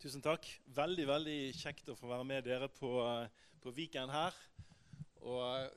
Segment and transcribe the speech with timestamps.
[0.00, 0.46] Tusen takk.
[0.72, 2.88] Veldig veldig kjekt å få være med dere på,
[3.60, 4.36] på Viken her.
[5.20, 5.74] Og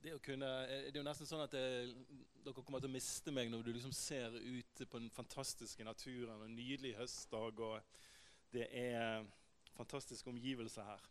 [0.00, 1.92] det, å kunne, det er jo nesten sånn at det,
[2.46, 6.46] dere kommer til å miste meg når du liksom ser ut på den fantastiske naturen.
[6.46, 9.28] En nydelig høstdag, og det er
[9.76, 11.04] fantastiske omgivelser her.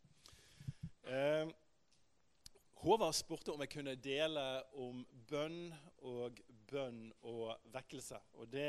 [1.05, 1.53] Eh,
[2.81, 4.47] Håvard spurte om jeg kunne dele
[4.81, 5.69] om bønn
[6.01, 6.41] og
[6.73, 8.17] bønn og vekkelse.
[8.41, 8.65] Og det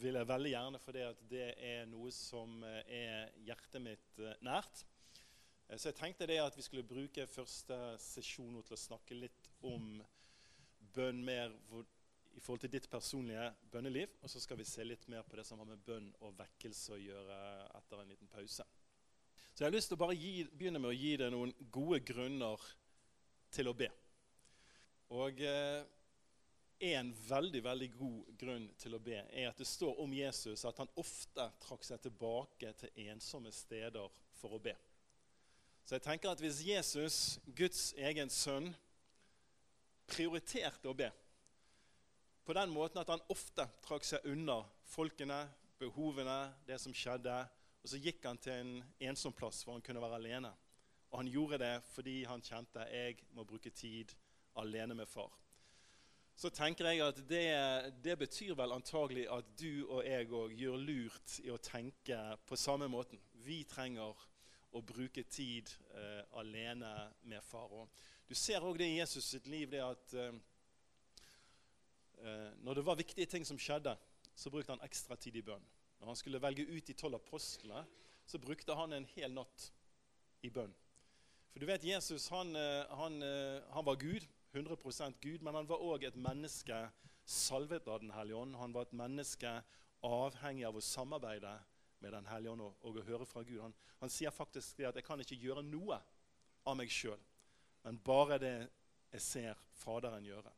[0.00, 0.96] vil jeg veldig gjerne, for
[1.30, 4.84] det er noe som eh, er hjertet mitt eh, nært.
[5.68, 9.50] Eh, så jeg tenkte det at vi skulle bruke første sesjon til å snakke litt
[9.64, 9.98] om
[10.94, 11.52] bønn mer
[12.34, 14.16] i forhold til ditt personlige bønneliv.
[14.22, 16.96] Og så skal vi se litt mer på det som har med bønn og vekkelse
[16.96, 17.42] å gjøre
[17.80, 18.66] etter en liten pause.
[19.54, 22.00] Så jeg har lyst til å bare gi, begynne med å gi deg noen gode
[22.02, 22.62] grunner
[23.54, 23.86] til å be.
[25.14, 25.84] Og eh,
[26.78, 30.78] en veldig veldig god grunn til å be er at det står om Jesus at
[30.82, 34.10] han ofte trakk seg tilbake til ensomme steder
[34.40, 34.74] for å be.
[35.84, 37.18] Så jeg tenker at hvis Jesus,
[37.56, 38.72] Guds egen sønn,
[40.08, 41.10] prioriterte å be
[42.44, 44.58] på den måten at han ofte trakk seg unna
[44.92, 45.46] folkene,
[45.80, 47.36] behovene, det som skjedde,
[47.80, 48.74] og så gikk han til en
[49.10, 50.50] ensom plass hvor han kunne være alene.
[51.12, 54.12] Og han gjorde det fordi han kjente jeg må bruke tid
[54.60, 55.32] alene med far
[56.34, 57.44] så tenker jeg at det,
[58.02, 62.18] det, betyr vel antagelig at du og jeg òg gjør lurt i å tenke
[62.48, 63.20] på samme måten.
[63.46, 64.24] Vi trenger
[64.74, 66.90] å bruke tid eh, alene
[67.30, 67.70] med far.
[67.70, 67.88] Og
[68.26, 70.34] du ser òg det i Jesus sitt liv, det at eh,
[72.18, 73.94] eh, når det var viktige ting som skjedde,
[74.34, 75.62] så brukte han ekstra tid i bønn.
[76.00, 77.84] Når han skulle velge ut de tolv apostlene,
[78.26, 79.70] så brukte han en hel natt
[80.42, 80.74] i bønn.
[81.52, 84.26] For du vet, Jesus han, eh, han, eh, han var Gud.
[84.54, 86.76] 100% Gud, men han var òg et menneske
[87.24, 88.56] salvet av Den hellige ånd.
[88.56, 89.50] Han var et menneske
[90.04, 91.54] avhengig av å samarbeide
[92.04, 93.60] med Den hellige ånd og, og, å høre fra Gud.
[93.62, 96.00] Han, han sier faktisk det at 'jeg kan ikke gjøre noe
[96.66, 97.22] av meg sjøl',
[97.84, 98.56] men bare det
[99.12, 100.52] jeg ser Faderen gjøre.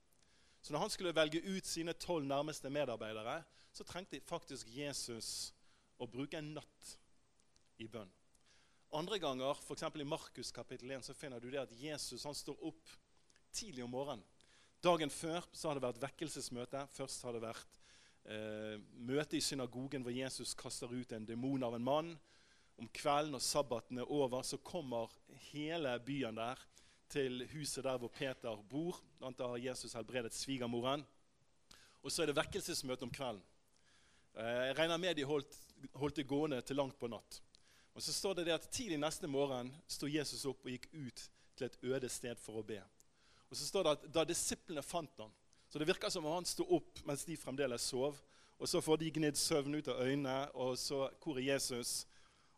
[0.63, 5.53] Så når han skulle velge ut sine tolv nærmeste medarbeidere, så trengte faktisk Jesus
[5.99, 6.99] å bruke en natt
[7.79, 8.11] i bønn.
[8.97, 9.83] Andre ganger, f.eks.
[9.83, 12.95] i Markus kapittel 1, så finner du det at Jesus han står opp
[13.57, 14.25] tidlig om morgenen.
[14.85, 16.85] Dagen før så har det vært vekkelsesmøte.
[16.95, 17.79] Først har det vært
[18.29, 18.77] eh,
[19.09, 22.13] møte i synagogen hvor Jesus kaster ut en demon av en mann.
[22.77, 25.13] Om kvelden og sabbaten er over, så kommer
[25.51, 26.61] hele byen der
[27.09, 29.01] til huset der hvor Peter bor.
[29.19, 31.05] Da har Jesus helbredet svigermoren.
[32.05, 33.43] Og så er det vekkelsesmøte om kvelden.
[34.37, 35.57] Eh, jeg regner med de holdt,
[35.97, 37.41] holdt det gående til langt på natt.
[37.97, 41.23] Og så står det det at Tidlig neste morgen sto Jesus opp og gikk ut
[41.57, 42.83] til et øde sted for å be.
[43.51, 45.33] Og så står det at da disiplene fant ham
[45.71, 48.19] Så det virker som om han sto opp mens de fremdeles sov.
[48.59, 52.07] Og så får de gnidd søvn ut av øynene, og så Hvor er Jesus?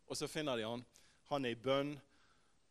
[0.07, 0.85] Og så finner de han.
[1.29, 1.97] Han er i bønn.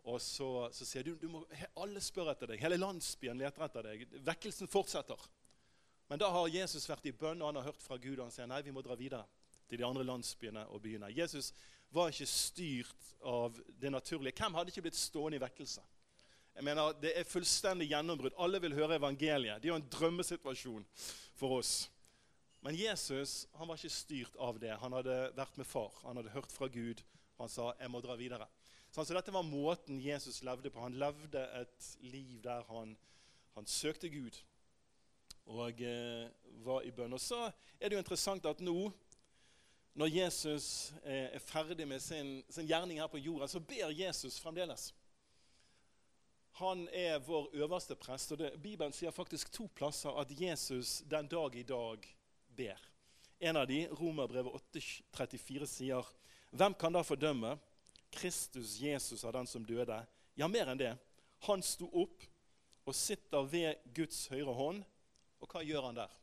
[0.07, 1.41] Og så, så sier du, du må,
[1.75, 2.61] alle spør etter deg.
[2.63, 4.05] Hele landsbyen leter etter deg.
[4.23, 5.19] Vekkelsen fortsetter.
[6.07, 8.15] Men da har Jesus vært i bønn, og han har hørt fra Gud.
[8.15, 9.25] Og han sier nei, vi må dra videre
[9.67, 11.11] til de andre landsbyene og byene.
[11.11, 11.51] Jesus
[11.91, 14.37] var ikke styrt av det naturlige.
[14.39, 15.83] Hvem hadde ikke blitt stående i vekkelse?
[16.57, 18.33] Jeg mener, Det er fullstendig gjennombrudd.
[18.41, 19.61] Alle vil høre evangeliet.
[19.61, 20.85] Det er jo en drømmesituasjon
[21.37, 21.91] for oss.
[22.65, 24.73] Men Jesus han var ikke styrt av det.
[24.81, 25.93] Han hadde vært med far.
[26.07, 27.03] Han hadde hørt fra Gud.
[27.37, 28.47] Han sa 'jeg må dra videre'.
[28.91, 30.81] Så Dette var måten Jesus levde på.
[30.81, 32.97] Han levde et liv der han,
[33.53, 34.41] han søkte Gud
[35.45, 36.27] og eh,
[36.65, 37.13] var i bønn.
[37.13, 38.91] Og Så er det jo interessant at nå,
[39.93, 44.39] når Jesus eh, er ferdig med sin, sin gjerning her på jorda, så ber Jesus
[44.39, 44.93] fremdeles.
[46.57, 48.31] Han er vår øverste prest.
[48.31, 52.07] og det, Bibelen sier faktisk to plasser at Jesus den dag i dag
[52.57, 52.79] ber.
[53.39, 56.07] En av de, Romerbrevet 8,34, sier
[56.51, 57.57] Hvem kan da fordømme?
[58.09, 59.99] Kristus Jesus av den som døde.
[60.35, 60.95] Ja, mer enn det.
[61.45, 62.25] Han sto opp
[62.87, 64.81] og sitter ved Guds høyre hånd.
[65.37, 66.13] Og hva gjør han der?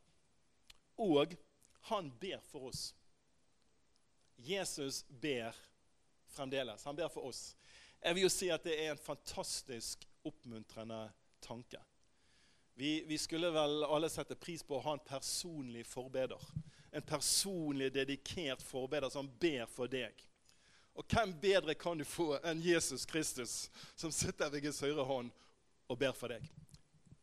[0.99, 1.37] Og
[1.93, 2.89] han ber for oss.
[4.37, 5.55] Jesus ber
[6.35, 6.83] fremdeles.
[6.85, 7.53] Han ber for oss.
[8.05, 11.07] Jeg vil jo si at det er en fantastisk oppmuntrende
[11.41, 11.81] tanke.
[12.75, 16.41] Vi, vi, skulle vel alle sette pris på å ha en personlig forbeder.
[16.93, 20.21] En personlig, dedikert forbeder som ber for deg.
[20.95, 25.33] Og hvem bedre kan du få enn Jesus Kristus, som sitter ved Guds høyre hånd
[25.89, 26.45] og ber for deg?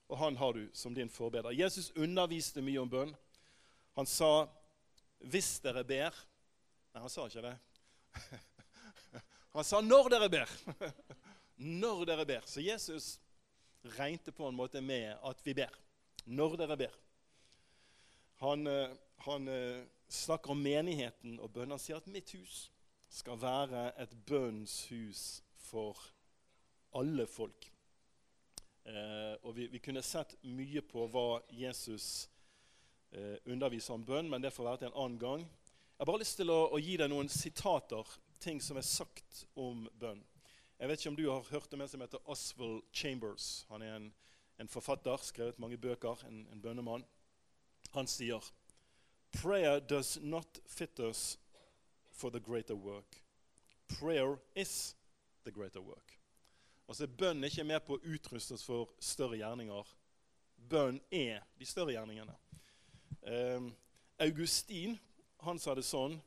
[0.10, 1.54] Og han har du som din forbeder.
[1.56, 3.14] Jesus underviste mye om bønn.
[3.96, 4.50] Han sa
[5.20, 6.26] 'hvis dere ber'
[6.94, 7.58] Nei, han sa ikke det.
[9.54, 10.58] Han sa 'når dere ber'
[11.82, 12.46] når dere ber.
[12.46, 13.20] Så Jesus
[13.84, 15.74] regnet på en måte med at vi ber.
[16.26, 16.94] Når dere ber.
[18.42, 21.72] Han, eh, han, eh, snakker om menigheten og bønnen.
[21.72, 22.72] Han sier at 'mitt hus
[23.10, 25.98] skal være et bønnshus for
[26.94, 27.72] alle folk'.
[28.86, 32.30] Eh, og vi, vi, kunne sett mye på hva Jesus
[33.12, 35.42] eh, underviser om bønn, men det får være til en annen gang.
[35.42, 39.46] Jeg har bare lyst til å, å gi deg noen sitater, ting som er sagt
[39.56, 40.24] om bønn.
[40.80, 43.66] Jeg vet ikke om du har hørt om en som heter Oswald Chambers.
[43.70, 44.08] Han er en,
[44.60, 47.06] en forfatter, skrevet mange bøker, en, en bønnemann.
[47.94, 48.42] Han sier
[49.32, 51.38] Prayer does not fit us
[52.12, 53.22] for the greater work.
[54.00, 54.96] Prayer is
[55.44, 56.18] the greater work.
[56.88, 59.94] Altså Bønn er ikke med på å utruste oss for større gjerninger.
[60.70, 62.36] Bønn er de større gjerningene.
[63.22, 63.72] Um,
[64.20, 64.98] Augustin
[65.46, 66.18] han sa det sånn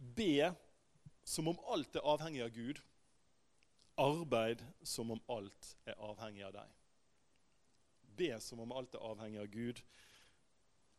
[0.00, 0.52] Be
[1.24, 2.80] som om alt er avhengig av Gud.
[4.00, 6.72] Arbeid som om alt er avhengig av deg.
[8.16, 9.82] Be som om alt er avhengig av Gud.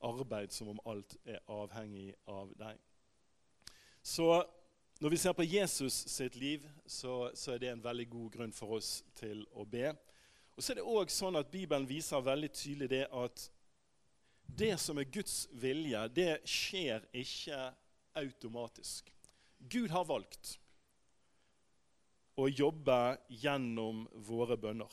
[0.06, 2.78] Arbeid som om alt er avhengig av deg.
[4.02, 4.30] Så
[5.02, 8.54] når vi ser på Jesus sitt liv, så, så, er det en veldig god grunn
[8.54, 9.96] for oss til å be.
[10.54, 13.48] Og så er det også sånn at Bibelen viser veldig tydelig det at
[14.46, 17.72] det som er Guds vilje, det skjer ikke
[18.18, 19.12] automatisk.
[19.58, 20.58] Gud har valgt
[22.40, 22.98] å jobbe
[23.42, 24.92] gjennom våre bønner.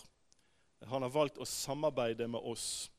[0.91, 2.91] Han har valgt å samarbeide med oss.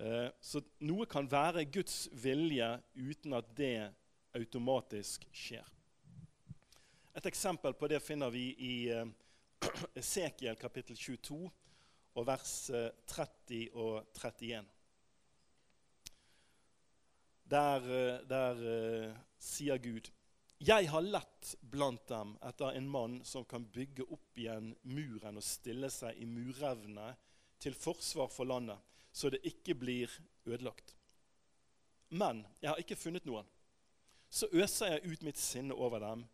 [0.00, 3.90] Eh, så noe kan være Guds vilje uten at det
[4.36, 5.66] automatisk skjer.
[7.14, 9.06] Et eksempel på det finner vi i eh,
[10.00, 11.40] Esekiel kapittel 22
[12.16, 14.66] og vers 30 eh, og 31.
[17.50, 18.64] Der, eh, der
[19.40, 20.10] sier Gud
[20.60, 25.44] jeg har lett blant dem etter en mann som kan bygge opp igjen muren og
[25.44, 27.14] stille seg i murevne
[27.60, 28.76] til forsvar for landet,
[29.08, 30.12] så det ikke blir
[30.44, 30.92] ødelagt.
[32.12, 33.48] Men jeg har ikke funnet noen.
[34.28, 36.26] Så øser jeg ut mitt sinne over dem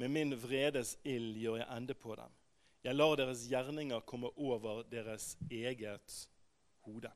[0.00, 2.32] med min vredes ild gjør jeg ende på dem.
[2.88, 6.16] Jeg lar deres gjerninger komme over deres eget
[6.88, 7.12] hode.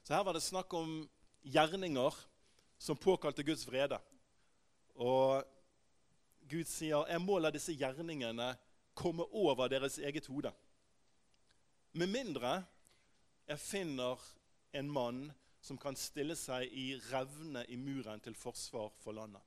[0.00, 1.02] Så her var det snakk om
[1.44, 2.16] gjerninger
[2.80, 3.98] som påkalte Guds vrede.
[4.94, 5.44] Og
[6.48, 8.56] Gud sier, 'Jeg må la disse gjerningene
[8.94, 10.52] komme over deres eget hode'.
[11.92, 12.64] Med mindre
[13.46, 14.18] jeg finner
[14.72, 19.42] en mann som kan stille seg i revne i muren til forsvar for landet.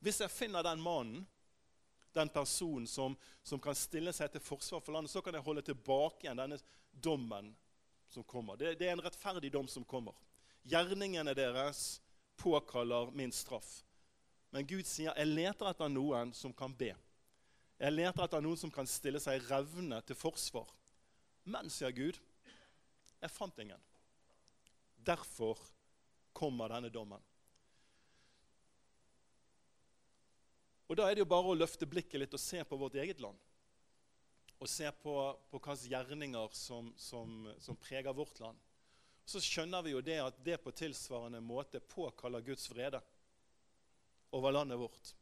[0.00, 1.26] Hvis jeg finner den mannen,
[2.12, 5.62] den personen som, som, kan stille seg til forsvar for landet, så kan jeg holde
[5.62, 6.58] tilbake igjen denne
[6.90, 7.56] dommen
[8.08, 8.56] som kommer.
[8.56, 10.14] Det, det er en rettferdig dom som kommer.
[10.62, 12.00] Gjerningene deres
[12.36, 13.84] påkaller min straff.
[14.50, 16.96] Men Gud sier, 'Jeg leter etter noen som kan be.'
[17.80, 20.70] 'Jeg leter etter noen som kan stille seg revne til forsvar.'
[21.44, 22.18] Men, sier Gud,
[23.20, 23.82] 'jeg fant ingen.'
[25.04, 25.58] Derfor
[26.32, 27.20] kommer denne dommen.
[30.88, 33.20] Og Da er det jo bare å løfte blikket litt og se på vårt eget
[33.20, 33.38] land.
[34.60, 35.14] Og se på,
[35.50, 38.58] på hvilke gjerninger som, som, som, preger vårt land.
[39.24, 43.00] Så skjønner vi jo det at det på tilsvarende måte påkaller Guds vrede
[44.36, 45.12] over landet vårt.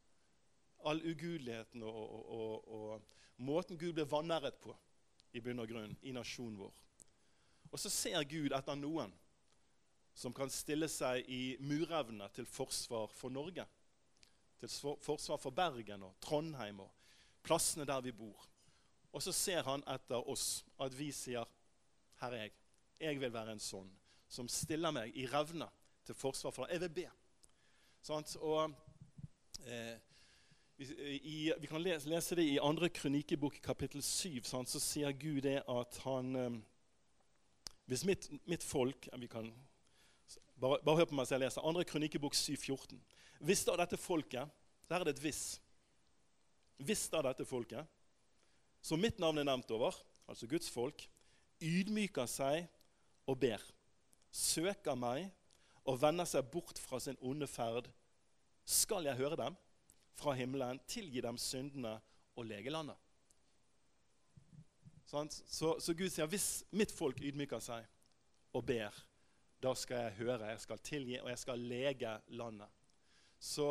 [0.85, 4.75] All ugudeligheten og, og, og, og måten Gud blir vanæret på
[5.33, 6.81] i bunn og grunn i nasjonen vår.
[7.71, 9.15] Og så ser Gud etter noen
[10.19, 13.65] som kan stille seg i murevne til forsvar for Norge
[14.63, 16.91] til forsvar for Bergen og Trondheim og
[17.43, 18.47] plassene der vi bor.
[19.13, 21.45] Og så ser han etter oss at vi sier,
[22.21, 22.53] 'Her er jeg.
[23.03, 23.91] Jeg vil være en sånn
[24.33, 25.67] som stiller meg i revne
[26.07, 26.77] til forsvar for deg.
[26.77, 27.11] Jeg vil be.'
[28.03, 28.73] Sånn, og
[29.71, 29.99] eh,
[30.83, 34.41] i, vi, kan lese, lese, det i andre kronikebok, kapittel 7.
[34.49, 36.57] Sånn, så sier Gud det at han eh,
[37.91, 39.53] Hvis mitt, mitt folk kan,
[40.57, 41.67] bare, bare, hør på meg så jeg leser.
[41.67, 42.99] Andre kronikebok 7, 14.
[43.43, 44.51] Hvis da dette folket
[44.89, 45.43] Der er det et hvis.
[46.83, 47.87] Hvis da dette folket,
[48.83, 49.95] som mitt navn er nevnt over,
[50.27, 51.05] altså Guds folk,
[51.63, 52.67] ydmyker seg
[53.27, 53.63] og ber,
[54.33, 55.29] søker meg
[55.89, 57.89] og vender seg bort fra sin onde ferd,
[58.65, 59.57] skal jeg høre dem
[60.19, 61.97] fra himmelen, tilgi dem syndene
[62.37, 62.99] og lege landet.
[65.13, 67.85] Så, så, Gud sier hvis mitt folk ydmyker seg
[68.57, 68.95] og ber,
[69.63, 72.71] da skal jeg høre, jeg skal tilgi, og jeg skal lege landet.
[73.43, 73.67] Så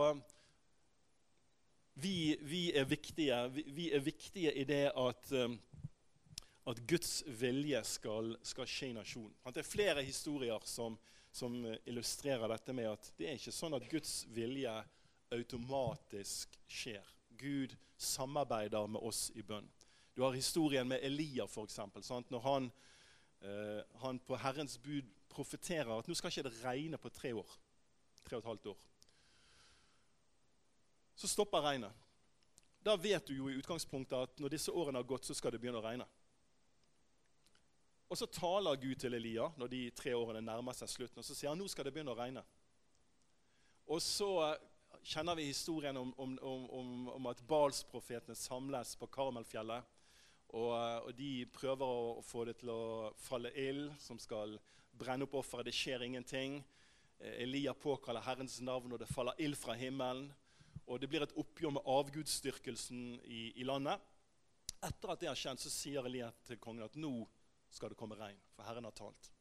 [1.94, 3.40] vi, vi, er viktige.
[3.56, 5.58] Vi, vi, er viktige i det at, um,
[6.72, 9.34] at Guds vilje skal, skal, skje i nasjonen.
[9.54, 10.98] Det er flere historier som,
[11.32, 14.74] som, illustrerer dette med at det er ikke sånn at Guds vilje
[15.32, 17.08] automatisk skjer.
[17.42, 19.68] Gud samarbeider med oss i bønn.
[20.14, 21.80] Du har historien med Elia, f.eks.
[22.30, 22.70] Når han,
[23.42, 27.58] eh, han på Herrens bud profeterer at nå skal ikke det regne på tre år.
[28.28, 28.80] Tre og et halvt år.
[31.16, 32.08] Så stopper regnet.
[32.82, 35.62] Da vet du jo i utgangspunktet at når disse årene har gått, så skal det
[35.62, 36.08] begynne å regne.
[38.12, 41.36] Og så taler Gud til Elia når de tre årene nærmer seg slutten, og så
[41.36, 42.44] sier han nå skal det begynne å regne.
[43.88, 44.28] Og så
[45.08, 49.88] kjenner vi historien om, om, om, om at Balsprofetene samles på Karmelfjellet.
[50.52, 52.84] Og, og, de prøver å, få det til å
[53.24, 54.58] falle ild, som skal
[54.92, 55.70] brenne opp offeret.
[55.70, 56.60] Det skjer ingenting.
[57.40, 60.28] Elia påkaller Herrens navn, og det faller ild fra himmelen.
[60.84, 64.04] Og det blir et oppgjør med avgudsdyrkelsen i, i landet.
[64.84, 67.22] Etter at det har skjedd, så sier Elia til kongen at nå
[67.72, 69.32] skal det komme regn, for Herren har talt.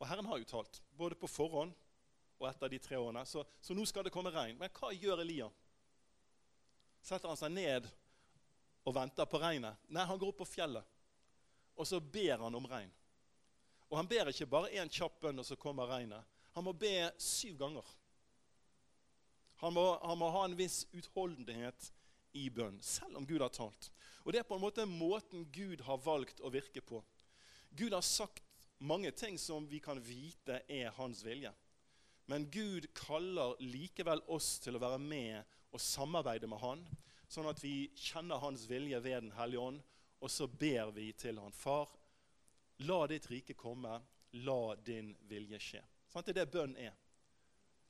[0.00, 1.74] Og Herren har jo talt, både på forhånd
[2.40, 3.22] og etter de tre årene.
[3.28, 4.58] Så, så nå skal det komme regn.
[4.60, 5.48] Men hva gjør Elia?
[7.04, 7.88] Setter han seg ned
[8.84, 9.80] og venter på regnet?
[9.92, 10.84] Nei, han går opp på fjellet,
[11.76, 12.92] og så ber han om regn.
[13.90, 16.24] Og han ber ikke bare én kjapp bønn, og så kommer regnet.
[16.56, 17.86] Han må be syv ganger.
[19.62, 21.90] Han må, han må, ha en viss utholdenhet
[22.34, 23.90] i bønn, selv om Gud har talt.
[24.24, 27.02] Og Det er på en måte måten Gud har valgt å virke på.
[27.70, 28.42] Gud har sagt
[28.78, 31.52] mange ting som vi kan vite er hans vilje.
[32.26, 35.42] Men Gud kaller likevel oss til å være med
[35.74, 36.84] og samarbeide med Han,
[37.28, 39.82] sånn at vi kjenner Hans vilje ved Den hellige ånd,
[40.20, 41.52] og så ber vi til Han.
[41.52, 41.90] Far,
[42.86, 43.98] la ditt rike komme,
[44.44, 45.82] la din vilje skje.
[46.08, 46.94] Sånn, det er det bønn er.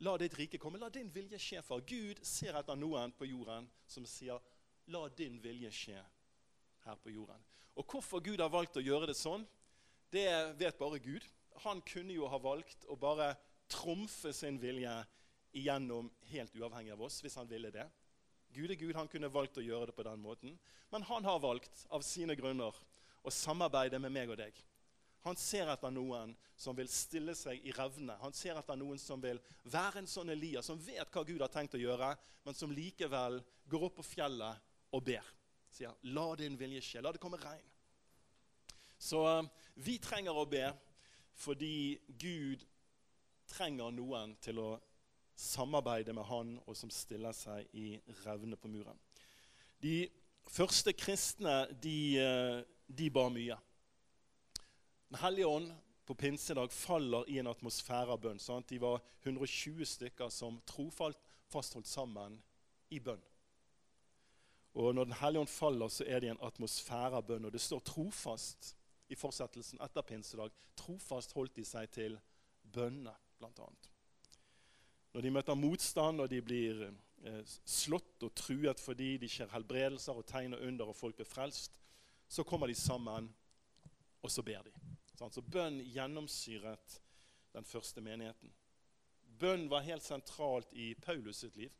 [0.02, 0.80] La ditt rike komme.
[0.82, 1.84] La din vilje skje, far.
[1.86, 4.40] Gud ser etter noen på jorden som sier,
[4.90, 6.00] la din vilje skje
[6.84, 7.40] her på jorden.
[7.78, 9.46] Og Hvorfor Gud har valgt å gjøre det sånn,
[10.12, 11.24] det vet bare Gud.
[11.64, 13.34] Han kunne jo ha valgt å bare
[13.70, 14.92] trumfe sin vilje
[15.54, 17.86] igjennom helt uavhengig av oss, hvis han ville det.
[18.54, 20.58] Gud er Gud, han kunne valgt å gjøre det på den måten.
[20.90, 22.74] Men han har valgt, av sine grunner,
[23.22, 24.58] å samarbeide med meg og deg.
[25.24, 28.16] Han ser etter noen som vil stille seg i revne.
[28.20, 29.40] Han ser etter noen som vil
[29.72, 32.10] være en sånn Elia, som vet hva Gud har tenkt å gjøre,
[32.44, 33.40] men som likevel
[33.70, 35.24] går opp på fjellet og ber.
[35.72, 37.02] Sier, 'La din vilje skje.
[37.02, 37.72] La det komme regn.'
[38.98, 40.68] Så eh, vi trenger å be
[41.34, 42.62] fordi Gud
[43.50, 44.68] trenger noen til å
[45.34, 48.98] samarbeide med han, og som stiller seg i revne på muren.
[49.82, 50.06] De
[50.46, 53.58] første kristne de, eh, de ba mye.
[55.08, 55.72] Den hellige ånd
[56.04, 58.40] på pinsedag faller i en atmosfære av bønn.
[58.42, 58.68] Sant?
[58.68, 61.20] De var 120 stykker som trofalt
[61.52, 62.40] fastholdt sammen
[62.90, 63.22] i bønn.
[64.74, 67.44] Og Når Den hellige ånd faller, så er det en atmosfære av bønn.
[67.44, 68.74] Og det står trofast
[69.08, 70.50] i fortsettelsen etter pinsedag.
[70.76, 72.18] Trofast holdt de seg til
[72.74, 73.68] bønne, bl.a.
[75.14, 80.18] Når de møter motstand og de blir eh, slått og truet fordi de skjer helbredelser
[80.18, 81.78] og tegner under og folk blir frelst,
[82.26, 83.28] så kommer de sammen,
[84.24, 84.72] og så ber de.
[85.14, 87.00] Så bønn gjennomsyret
[87.54, 88.50] den første menigheten.
[89.38, 91.72] Bønn var helt sentralt i Paulus sitt liv.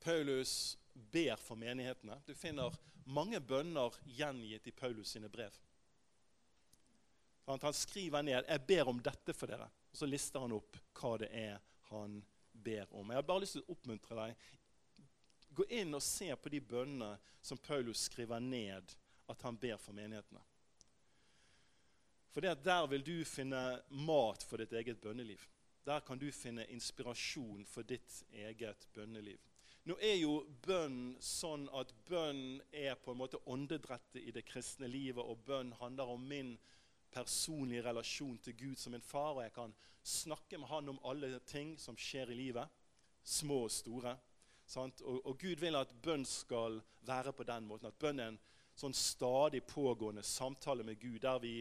[0.00, 2.20] Paulus ber for menighetene.
[2.26, 2.74] Du finner
[3.08, 5.54] mange bønner gjengitt i Paulus sine brev.
[7.48, 11.18] Han skriver ned 'Jeg ber om dette for dere', og så lister han opp hva
[11.18, 13.08] det er han ber om.
[13.08, 14.36] Jeg har bare lyst til å oppmuntre deg.
[15.54, 18.94] Gå inn og se på de bønnene som Paulus skriver ned
[19.28, 20.42] at han ber for menighetene.
[22.38, 25.40] For der vil du finne mat for ditt eget bønneliv.
[25.82, 29.40] Der kan du finne inspirasjon for ditt eget bønneliv.
[29.90, 34.86] Nå er jo bønn sånn at bønn er på en måte åndedrettet i det kristne
[34.86, 36.52] livet, og bønn handler om min
[37.10, 39.32] personlige relasjon til Gud som min far.
[39.32, 39.74] Og jeg kan
[40.06, 42.70] snakke med han om alle ting som skjer i livet,
[43.26, 44.14] små og store.
[44.76, 47.90] Og, og, Gud vil at bønn skal være på den måten.
[47.90, 48.40] At bønn er en
[48.78, 51.56] sånn stadig pågående samtale med Gud, der vi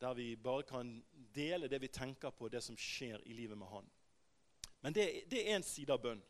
[0.00, 1.02] der vi bare kan
[1.34, 3.90] dele det vi tenker på, det som skjer i livet med Han.
[4.80, 6.22] Men det, det er en side av bønn.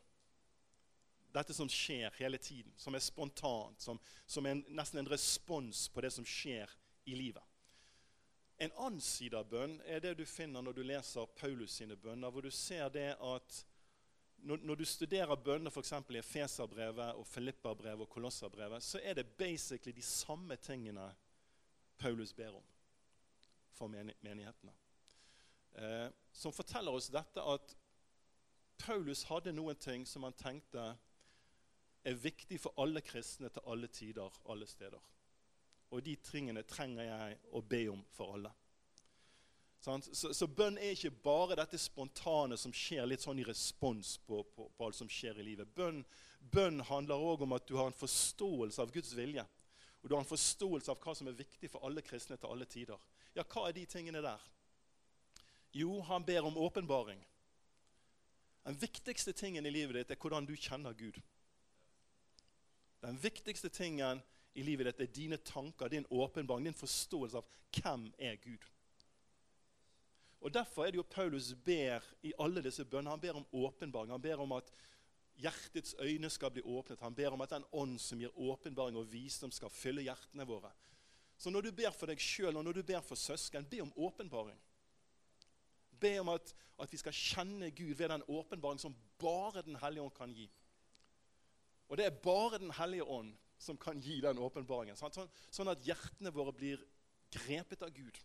[1.31, 5.85] Dette som skjer hele tiden, som er spontant, som, som er en, nesten en respons
[5.89, 6.71] på det som skjer
[7.07, 7.43] i livet.
[8.61, 12.29] En annen side av bønn er det du finner når du leser Paulus sine bønner,
[12.29, 13.61] hvor du ser det at
[14.43, 15.93] når, når du studerer bønner f.eks.
[16.09, 21.07] i Efeserbrevet, og Filipperbrevet og Kolosserbrevet, så er det basically de samme tingene
[22.01, 22.70] Paulus ber om
[23.75, 24.73] for menighetene.
[25.73, 27.75] Eh, som forteller oss dette at
[28.81, 30.91] Paulus hadde noen ting som han tenkte
[32.03, 34.99] er viktig for alle kristne til alle tider, alle steder.
[35.91, 38.51] Og de tingene trenger jeg å be om for alle.
[39.81, 44.43] Så, så, bønn er ikke bare dette spontane som skjer litt sånn i respons på,
[44.53, 45.71] på, på alt som skjer i livet.
[45.73, 46.03] Bønn,
[46.53, 49.45] bønn handler òg om at du har en forståelse av Guds vilje.
[50.01, 52.69] Og du har en forståelse av hva som er viktig for alle kristne til alle
[52.69, 53.01] tider.
[53.35, 54.41] Ja, hva er de tingene der?
[55.73, 57.21] Jo, han ber om åpenbaring.
[58.65, 61.17] Den viktigste tingen i livet ditt er hvordan du kjenner Gud.
[63.01, 64.21] Den viktigste tingen
[64.53, 68.67] i livet ditt er dine tanker, din åpenbaring, din forståelse av hvem er Gud.
[70.41, 73.13] Og Derfor er det jo Paulus ber i alle disse bønnene.
[73.13, 74.11] Han ber om åpenbaring.
[74.11, 74.71] Han ber om at
[75.37, 76.99] hjertets øyne skal bli åpnet.
[76.99, 80.73] Han ber om at den ånd som gir åpenbaring og visdom, skal fylle hjertene våre.
[81.41, 83.89] Så når du ber for deg sjøl og når du ber for søsken, be om
[83.97, 84.59] åpenbaring.
[86.01, 90.03] Be om at, at vi skal kjenne Gud ved den åpenbaring som bare Den hellige
[90.03, 90.45] ånd kan gi.
[91.89, 94.97] Og det er bare Den hellige ånd som kan gi den åpenbaringen.
[94.97, 96.85] Sånn, sånn at hjertene våre blir
[97.33, 98.21] grepet av Gud.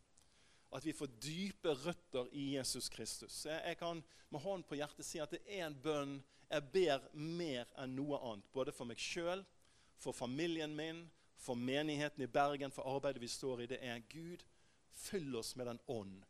[0.76, 3.42] At vi får dype røtter i Jesus Kristus.
[3.48, 6.18] Jeg, jeg kan med hånd på hjertet si at det er en bønn
[6.50, 8.48] jeg ber mer enn noe annet.
[8.52, 9.40] Både for meg sjøl,
[9.96, 11.06] for familien min,
[11.36, 13.68] for menigheten i Bergen, for arbeidet vi står i.
[13.70, 14.44] Det er Gud,
[14.92, 16.24] fyll oss med den ånd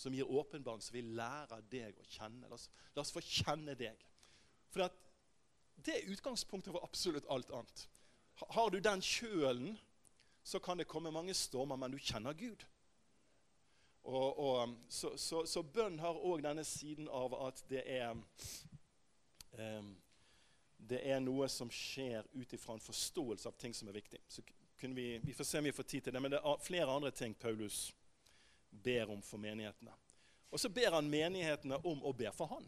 [0.00, 2.48] som gir åpenbaring, så vi lærer deg å kjenne.
[2.48, 4.00] La oss, la oss få kjenne deg.
[4.72, 4.88] For
[5.84, 7.86] det er utgangspunktet for absolutt alt annet.
[8.56, 9.74] Har du den kjølen,
[10.42, 12.64] så kan det komme mange stormer, men du kjenner Gud.
[14.08, 19.90] Og, og, så, så, så, bønn har òg denne siden av at det er um,
[20.88, 24.20] Det er noe som skjer ut ifra en forståelse av ting som er viktig.
[24.28, 24.42] Så
[24.80, 27.10] vi, vi, får se om vi får tid til det, men det er flere andre
[27.10, 27.90] ting Paulus
[28.70, 29.92] ber om for menighetene.
[30.50, 32.66] Og så ber han menighetene om å be for han.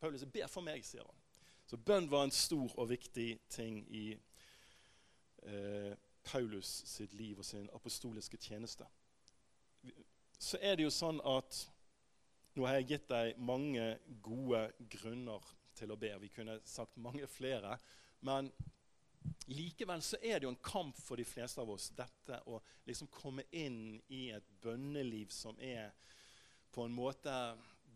[0.00, 1.18] Paulus ber for meg, sier han.
[1.68, 4.06] Så bønn var en stor og viktig ting i
[5.44, 5.92] eh,
[6.26, 8.88] Paulus sitt liv og sin apostoliske tjeneste.
[10.40, 11.60] Så er det jo sånn at
[12.56, 13.84] nå har jeg gitt deg mange
[14.24, 15.44] gode grunner
[15.80, 16.12] til å be.
[16.22, 17.74] Vi kunne sagt mange flere.
[18.26, 18.50] Men
[19.50, 23.10] likevel så er det jo en kamp for de fleste av oss dette å liksom
[23.12, 25.92] komme inn i et bønneliv som er
[26.70, 27.34] på en måte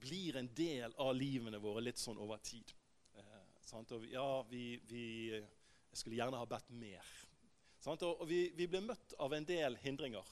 [0.04, 2.74] blir en del av livene våre litt sånn over tid.
[3.64, 3.94] Sant?
[3.96, 7.08] Og ja, vi, vi, Jeg skulle gjerne ha bedt mer.
[7.80, 8.02] Sant?
[8.04, 10.28] Og, vi, vi, blir møtt av en del hindringer,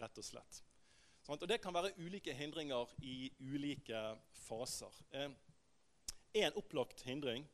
[0.00, 0.60] rett og slett.
[1.32, 4.00] Og det kan være ulike hindringer i ulike
[4.44, 4.92] faser.
[5.16, 5.30] Eh,
[6.34, 7.46] en opplagt hindring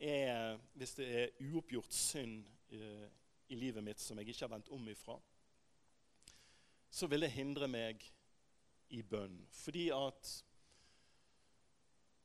[0.00, 3.08] er hvis det er uoppgjort synd eh,
[3.52, 5.18] i livet mitt som jeg ikke har vendt om ifra.
[6.90, 8.02] Så vil det hindre meg
[8.96, 9.36] i bønn.
[9.54, 10.30] Fordi at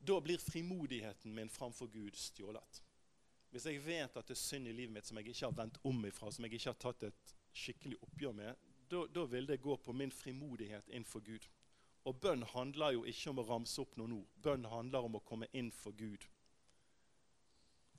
[0.06, 2.82] da blir frimodigheten min framfor Gud stjålet.
[3.50, 5.80] Hvis jeg vet at det er synd i livet mitt som jeg ikke har vendt
[5.88, 9.78] om ifra, som jeg ikke har tatt et skikkelig oppgjør med, da vil det gå
[9.82, 11.48] på min frimodighet innenfor Gud.
[12.06, 14.34] Og bønn handler jo ikke om å ramse opp noen ord.
[14.46, 16.26] Bønn handler om å komme inn for Gud.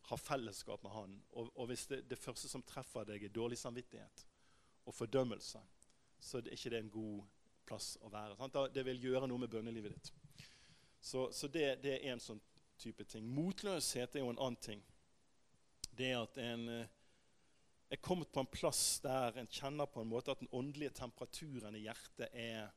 [0.06, 1.16] Ha fellesskap med Han.
[1.34, 4.26] Og, og hvis det, det, første som treffer deg, er dårlig samvittighet
[4.86, 5.62] og fordømmelse,
[6.22, 7.24] så er det ikke det en god
[7.66, 8.36] plass å være.
[8.38, 8.60] Sant?
[8.74, 10.12] Det vil gjøre noe med bønnelivet ditt.
[11.02, 12.42] Så, så det, det, er en sånn
[12.78, 13.26] type ting.
[13.26, 14.86] Motløshet er jo en annen ting.
[15.96, 16.94] Det er at en eh,
[17.90, 21.76] er kommet på en plass der en kjenner på en måte at den åndelige temperaturen
[21.78, 22.70] i hjertet er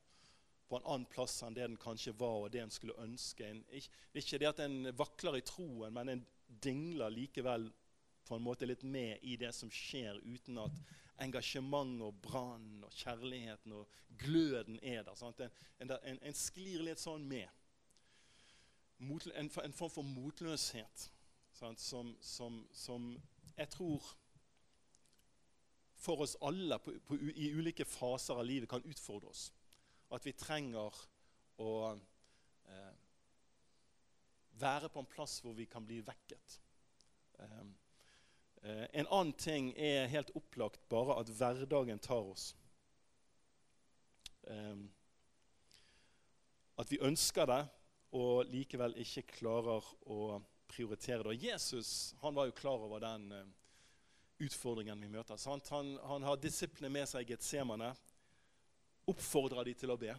[0.70, 3.42] på en annen plass enn det den kanskje var, og det en skulle ønske.
[3.42, 3.90] En, ikke,
[4.22, 6.24] ikke det at en vakler i troen, men en
[6.62, 7.66] dingler likevel
[8.28, 10.76] på en måte litt med i det som skjer, uten at
[11.20, 15.50] engasjementet og brannen og kjærligheten og gløden er der.
[15.80, 17.48] En, en, en, sklir litt sånn med
[19.00, 21.10] en, en, form for motløshet
[21.50, 23.10] som, som, som,
[23.56, 24.12] jeg tror
[26.00, 29.50] for oss alle på, på, i ulike faser av livet kan utfordre oss.
[30.10, 30.96] At vi trenger
[31.60, 32.94] å eh,
[34.60, 36.56] være på en plass hvor vi kan bli vekket.
[37.38, 37.60] Eh,
[38.62, 42.50] eh, en annen ting er helt opplagt bare at hverdagen tar oss.
[44.48, 44.76] Eh,
[46.80, 47.62] at vi ønsker det,
[48.16, 51.34] og likevel ikke klarer å prioritere det.
[51.34, 53.44] Og Jesus han var jo klar over den uh,
[54.42, 55.38] utfordringen vi møter.
[55.46, 57.92] Han, han, har disiplene med seg i Getsemane,
[59.10, 60.14] oppfordrer de til å be.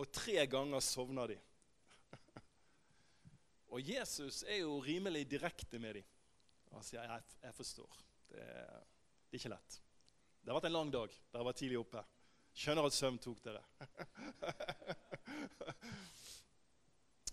[0.00, 1.38] Og tre ganger sovner de.
[3.72, 6.08] og Jesus er jo rimelig direkte med dem.
[6.70, 7.98] Han sier jeg, forstår.
[8.30, 9.80] Det er ikke lett.
[10.40, 11.16] Det har vært en lang dag.
[11.32, 12.02] Dere var tidlig oppe.
[12.56, 13.62] Skjønner at søvn tok dere.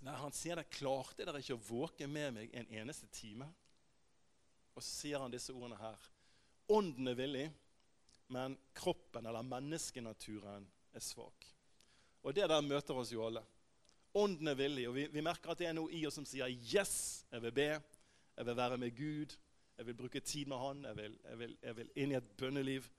[0.06, 3.48] Nei, Han sier det klarte dere ikke å våke med meg en eneste time.
[4.76, 5.98] Og så sier han disse ordene her.
[6.74, 7.48] Ånden er villig,
[8.34, 11.46] men kroppen, eller menneskenaturen, er svak.
[12.24, 13.44] Og det der møter oss jo alle.
[14.18, 16.50] Ånden er villig, og vi, vi, merker at det er noe i oss som sier
[16.50, 17.82] 'yes, jeg vil be',
[18.38, 19.38] 'jeg vil være med Gud',
[19.78, 22.38] 'jeg vil bruke tid med Han', jeg vil, jeg vil, jeg vil inn i et
[22.38, 22.90] bønneliv'.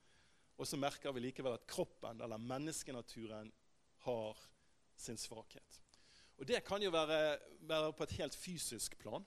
[0.57, 3.51] Og så merker vi likevel at kroppen, eller menneskenaturen,
[3.99, 4.37] har
[4.95, 5.81] sin svakhet.
[6.37, 9.25] Og Det kan jo være, være på et helt fysisk plan.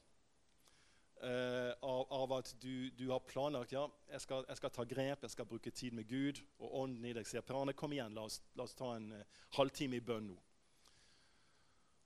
[1.22, 5.20] Uh, av, av, at du, du, har planlagt ja, jeg skal, jeg skal, ta grep,
[5.22, 6.40] jeg skal bruke tid med Gud.
[6.58, 9.12] Og ånden i deg sier Per Arne, kom igjen, la oss, la oss ta en
[9.14, 10.40] uh, halvtime i bønn nå.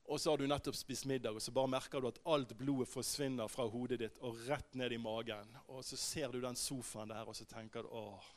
[0.07, 2.87] Og så har du nettopp spist middag, og så bare merker du at alt blodet
[2.93, 5.49] forsvinner fra hodet ditt og rett ned i magen.
[5.67, 8.29] Og så ser du den sofaen der, og så tenker du åh,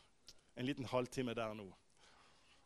[0.58, 1.68] en liten halvtime der nå.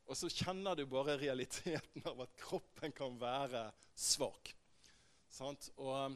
[0.08, 4.54] Og så kjenner du bare realiteten av at kroppen kan være svak.
[5.32, 5.72] Sant?
[5.82, 6.16] Og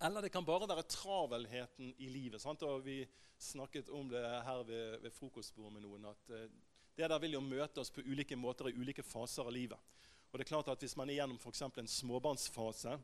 [0.00, 2.40] eller det kan bare være travelheten i livet.
[2.42, 2.62] Sant?
[2.62, 3.06] Og Vi
[3.38, 6.04] snakket om det her ved, ved frokostbordet med noen.
[6.04, 6.48] at uh,
[6.96, 9.78] Det der vil jo møte oss på ulike måter i ulike faser av livet.
[10.32, 11.62] Og det er klart at Hvis man er gjennom f.eks.
[11.62, 12.98] en småbarnsfase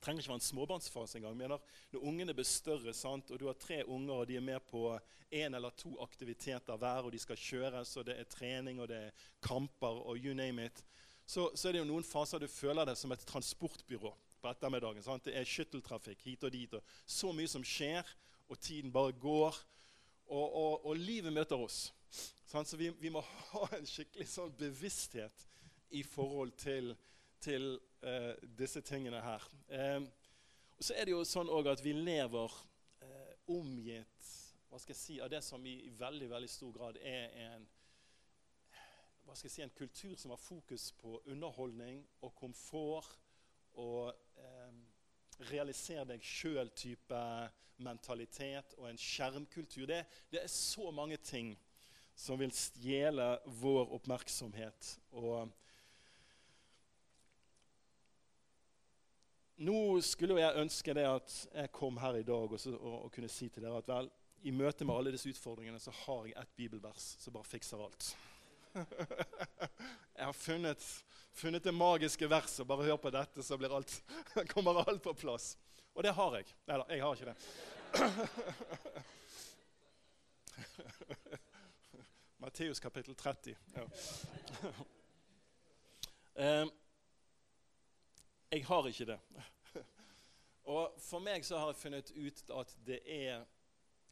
[0.00, 1.36] trenger ikke være en småbarnsfase engang.
[1.36, 1.58] Mener,
[1.90, 4.98] når ungene blir større, sant, og du har tre unger og de er med på
[5.32, 9.00] én eller to aktiviteter hver, og de skal kjøres, og det er trening og det
[9.08, 10.84] er kamper og you name it,
[11.26, 14.12] så, så er det jo noen faser du føler deg som et transportbyrå
[14.46, 15.02] på ettermiddagen.
[15.02, 15.26] Sant?
[15.26, 16.74] Det er skytteltrafikk hit og dit.
[16.74, 18.06] og Så mye som skjer,
[18.48, 19.58] og tiden bare går.
[20.26, 21.92] Og, og, og livet møter oss.
[22.46, 22.68] Sant?
[22.68, 25.46] Så vi, vi, må ha en skikkelig sånn bevissthet
[25.94, 26.94] i forhold til,
[27.42, 29.46] til uh, disse tingene her.
[29.70, 30.08] Um,
[30.76, 32.52] og så er det jo sånn at vi lever
[33.02, 34.32] uh, omgitt
[34.66, 37.62] hva skal jeg si, av det som i, i veldig veldig stor grad er en
[39.24, 43.14] hva skal jeg si, en kultur som har fokus på underholdning og komfort
[43.76, 44.10] og
[44.40, 44.74] eh,
[45.50, 47.22] realisere deg sjøl-type
[47.84, 49.86] mentalitet og en skjermkultur.
[49.88, 51.54] Det, det, er så mange ting
[52.16, 54.94] som vil stjele vår oppmerksomhet.
[55.12, 55.50] Og
[59.66, 63.12] nå skulle jeg ønske det at jeg kom her i dag og, så, og, og
[63.12, 64.08] kunne si til dere at vel,
[64.46, 68.10] i møte med alle disse utfordringene så har jeg ett bibelvers som bare fikser alt.
[70.16, 70.84] jeg har funnet
[71.36, 72.66] funnet det magiske verset.
[72.66, 74.02] Bare hør på dette, så alt,
[74.48, 75.58] kommer alt på plass.
[75.94, 76.46] Og det har jeg.
[76.68, 77.36] Nei da, jeg har ikke det.
[82.44, 83.56] Matteus kapittel 30.
[83.74, 83.84] Ja.
[86.62, 86.70] um,
[88.54, 89.20] jeg har ikke det.
[90.66, 93.44] Og for meg så har jeg funnet ut at det er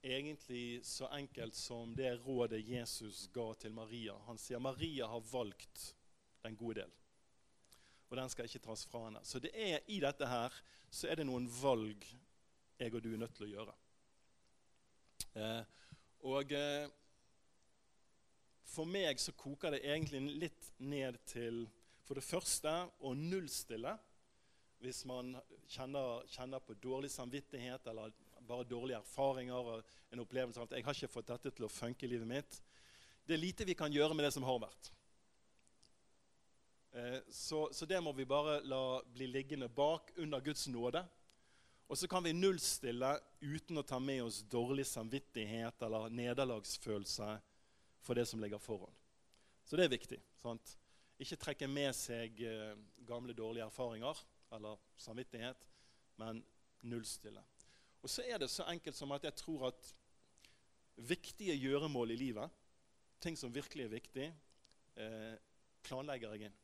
[0.05, 4.15] egentlig så enkelt som det rådet Jesus ga til Maria.
[4.29, 5.95] Han sier Maria har valgt
[6.45, 6.93] den gode del
[8.14, 9.22] og den skal ikke tas fra henne.
[9.27, 10.55] Så det er, i dette her
[10.94, 12.07] så er det noen valg
[12.79, 13.74] jeg og du er nødt til å gjøre.
[15.35, 15.62] Eh,
[16.31, 16.87] og eh,
[18.70, 21.64] for meg så koker det egentlig litt ned til
[22.05, 22.70] for det første
[23.03, 23.94] å nullstille
[24.85, 25.33] hvis man
[25.70, 28.12] kjenner, kjenner, på dårlig samvittighet eller
[28.44, 31.72] bare dårlige erfaringer og en opplevelse av at jeg har ikke fått dette til å
[31.72, 32.59] funke i livet mitt.
[33.24, 34.90] Det er lite vi kan gjøre med det som har vært.
[36.94, 41.02] Eh, så, så, det må vi bare la bli liggende bak under Guds nåde.
[41.90, 47.33] Og så kan vi nullstille uten å ta med oss dårlig samvittighet eller nederlagsfølelse
[48.04, 48.94] for det som ligger foran.
[49.64, 50.20] Så det er viktig.
[50.38, 50.76] sant?
[51.18, 54.22] Ikke trekke med seg eh, gamle, dårlige erfaringer
[54.54, 55.66] eller samvittighet,
[56.22, 56.44] men
[56.87, 57.42] nullstille.
[58.04, 59.94] Og så er det så enkelt som at jeg tror at
[60.94, 62.61] viktige gjøremål i livet,
[63.18, 64.26] ting som virkelig er viktig,
[64.94, 65.33] eh,
[65.83, 66.61] planlegger jeg inn.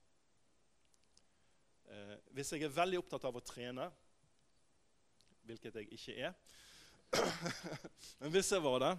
[1.90, 3.88] Eh, hvis jeg er veldig opptatt av å trene,
[5.48, 6.35] hvilket jeg ikke er
[8.20, 8.90] Men hvis jeg var det,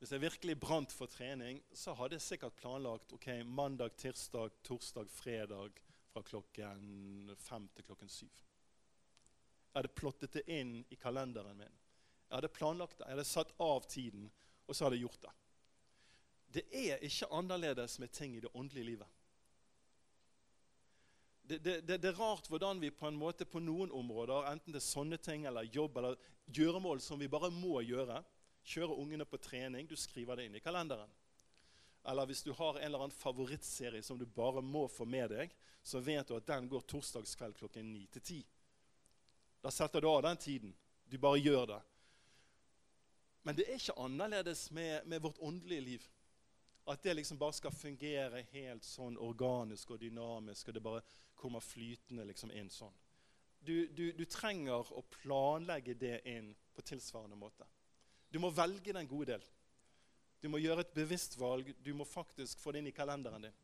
[0.00, 5.08] hvis jeg virkelig brant for trening, så hadde jeg sikkert planlagt ok, mandag, tirsdag, torsdag,
[5.12, 5.78] fredag
[6.10, 8.42] fra klokken fem til klokken syv.
[9.70, 11.78] Jeg hadde plottet det inn i kalenderen min.
[12.26, 14.26] Jeg hadde planlagt det, jeg hadde satt av tiden,
[14.66, 15.34] og så hadde jeg gjort det.
[16.56, 19.15] Det er ikke annerledes med ting i det åndelige livet
[21.48, 24.80] det, det, det, er rart hvordan vi på en måte på noen områder, enten det
[24.80, 28.18] er sånne ting eller jobb eller gjøremål som vi bare må gjøre,
[28.66, 31.10] kjøre ungene på trening, du skriver det inn i kalenderen.
[32.06, 35.54] Eller hvis du har en eller annen favorittserie som du bare må få med deg,
[35.82, 38.42] så vet du at den går torsdagskveld klokken 9 til 10.
[39.62, 40.74] Da setter du av den tiden.
[41.06, 41.80] Du bare gjør det.
[43.46, 46.06] Men det er ikke annerledes med, med vårt åndelige liv.
[46.86, 50.68] At det liksom bare skal fungere helt sånn organisk og dynamisk.
[50.68, 51.02] og det bare
[51.36, 52.94] kommer flytende liksom inn sånn.
[53.66, 57.66] Du, du, du, trenger å planlegge det inn på tilsvarende måte.
[58.30, 59.46] Du må velge den gode del.
[60.42, 61.72] Du må gjøre et bevisst valg.
[61.82, 63.56] Du må faktisk få det inn i kalenderen din.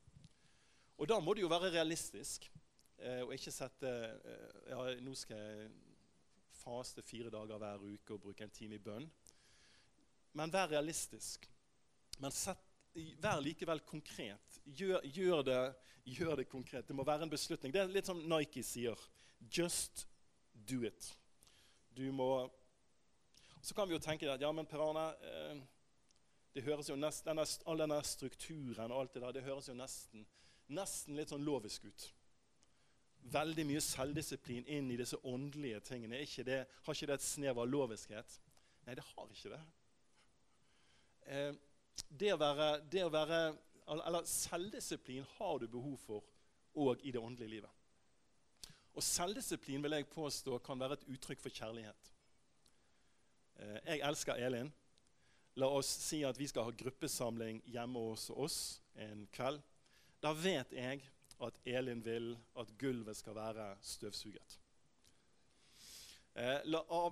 [0.98, 2.48] Og da må du jo være realistisk
[2.98, 5.70] eh, og ikke sette eh, ja, Nå skal jeg
[6.62, 9.08] faste fire dager hver uke og bruke en time i bønn.
[10.38, 11.48] Men vær realistisk.
[12.22, 14.60] Men sett vær likevel konkret.
[14.64, 15.60] Gjør, gjør, det,
[16.04, 16.88] gjør, det, konkret.
[16.88, 17.72] Det må være en beslutning.
[17.72, 18.98] Det er litt som Nike sier.
[19.40, 20.06] Just
[20.52, 21.12] do it.
[21.96, 22.50] Du må
[23.62, 25.58] Så kan vi jo tenke at ja, men Per Arne eh,
[26.52, 29.76] det høres jo nest, denne, All denne strukturen og alt det der, det høres jo
[29.78, 30.26] nesten,
[30.66, 32.06] nesten litt sånn lovisk ut.
[33.32, 36.24] Veldig mye selvdisiplin inn i disse åndelige tingene.
[36.26, 38.34] Ikke det, har ikke det et snev av loviskhet?
[38.82, 39.60] Nei, det har ikke det.
[41.30, 41.52] Eh,
[42.08, 43.42] det å være, det å være
[43.92, 46.24] eller Selvdisiplin har du behov for
[46.78, 47.70] òg i det åndelige livet.
[48.92, 52.12] Og Selvdisiplin vil jeg påstå kan være et uttrykk for kjærlighet.
[53.58, 54.72] Eh, jeg elsker Elin.
[55.60, 58.58] La oss si at vi skal ha gruppesamling hjemme hos oss
[58.94, 59.60] en kveld.
[60.22, 61.02] Da vet jeg
[61.42, 64.58] at Elin vil at gulvet skal være støvsuget.
[66.34, 66.60] Eh,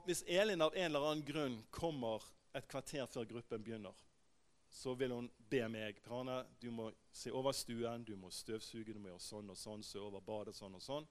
[0.06, 2.24] hvis Elin av en eller annen grunn kommer
[2.56, 3.96] et kvarter før gruppen begynner,
[4.70, 9.00] så vil hun be meg Prana, du må se over stuen, du må støvsuge, du
[9.02, 11.08] må gjøre sånn og sånn, se over badet sånn og sånn.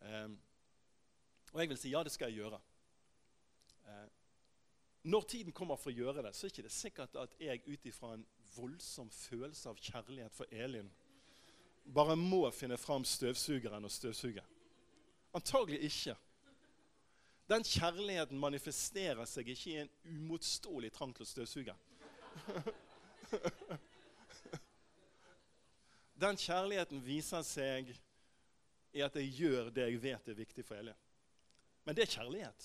[0.00, 0.38] Um,
[1.52, 2.60] og jeg vil si ja, det skal jeg gjøre.
[3.84, 4.08] Uh,
[5.04, 7.88] når tiden kommer for å gjøre det, så er det ikke sikkert at jeg ut
[7.88, 10.88] ifra en voldsom følelse av kjærlighet for Elin
[11.84, 14.44] bare må finne fram støvsugeren og støvsuge.
[15.36, 16.14] Antagelig ikke.
[17.48, 21.74] Den kjærligheten manifesterer seg ikke i en umotståelig trang til å støvsuge.
[26.24, 27.90] Den kjærligheten viser seg
[28.94, 30.96] i at jeg gjør det jeg vet er viktig for Elin.
[31.84, 32.60] Men det er kjærlighet.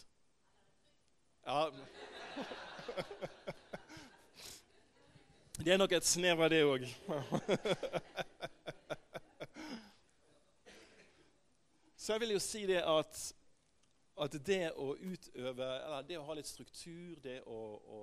[1.46, 1.72] Ja.
[5.60, 6.86] Det er nok et snev av det òg.
[12.00, 13.12] Så jeg vil jo si det at
[14.20, 18.00] at det å utøve, eller det å ha litt struktur, det å, å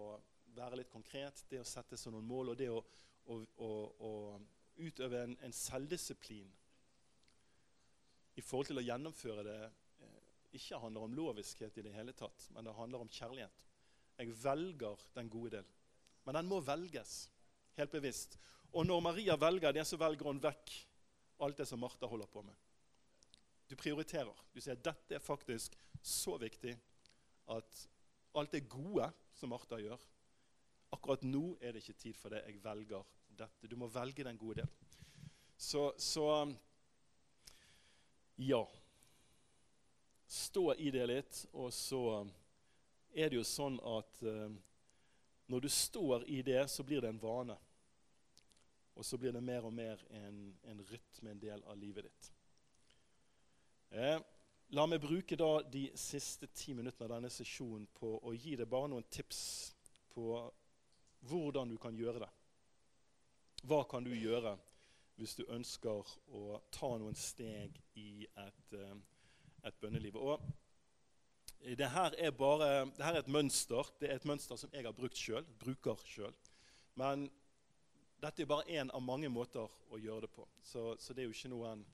[0.57, 2.81] være litt konkret, det å sette seg noen mål og det å,
[3.29, 3.71] å,
[4.09, 4.13] å
[4.81, 6.49] utøve en, en, selvdisiplin
[8.37, 9.61] i forhold til å gjennomføre det,
[10.05, 10.19] eh,
[10.59, 13.65] ikke handler om loviskhet i det hele tatt, men det handler om kjærlighet.
[14.17, 15.73] Jeg velger den gode del.
[16.25, 17.27] Men den må velges
[17.77, 18.39] helt bevisst.
[18.73, 20.73] Og når Maria velger det, så velger hun vekk
[21.45, 22.57] alt det som Martha holder på med.
[23.69, 24.45] Du prioriterer.
[24.55, 26.75] Du sier dette er faktisk så viktig
[27.53, 27.81] at
[28.37, 30.03] alt det gode som Martha gjør
[30.95, 32.45] Akkurat nå er det ikke tid for det.
[32.47, 33.03] Jeg velger
[33.37, 33.69] dette.
[33.69, 34.69] Du må velge den gode del.
[35.59, 36.29] Så, så
[38.39, 38.61] ja.
[40.27, 42.23] Stå i det litt, og så
[43.11, 44.55] er det jo sånn at uh,
[45.51, 47.59] når du står i det, så blir det en vane.
[48.97, 52.31] Og så blir det mer og mer en, en rytme, en del av livet ditt.
[53.91, 54.19] Eh,
[54.75, 58.69] la meg bruke da de siste ti minuttene av denne sesjonen på å gi deg
[58.71, 59.41] bare noen tips
[60.15, 60.41] på
[61.31, 62.31] hvordan du kan gjøre det.
[63.67, 64.57] Hva kan du gjøre
[65.17, 68.95] hvis du ønsker å ta noen steg i et, uh,
[69.65, 70.19] et bønneliv?
[70.19, 70.43] Og
[71.79, 73.89] det her er bare det her er et mønster.
[74.01, 76.35] Det er et mønster som jeg har brukt selv, bruker sjøl.
[76.99, 77.29] Men
[78.23, 80.47] dette er bare én av mange måter å gjøre det på.
[80.63, 81.87] Så, så det er jo ikke noen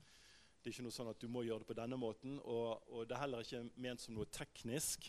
[0.63, 2.37] det er ikke noe sånn at du må gjøre det på denne måten.
[2.47, 5.09] Og, og det er heller ikke ment som noe teknisk.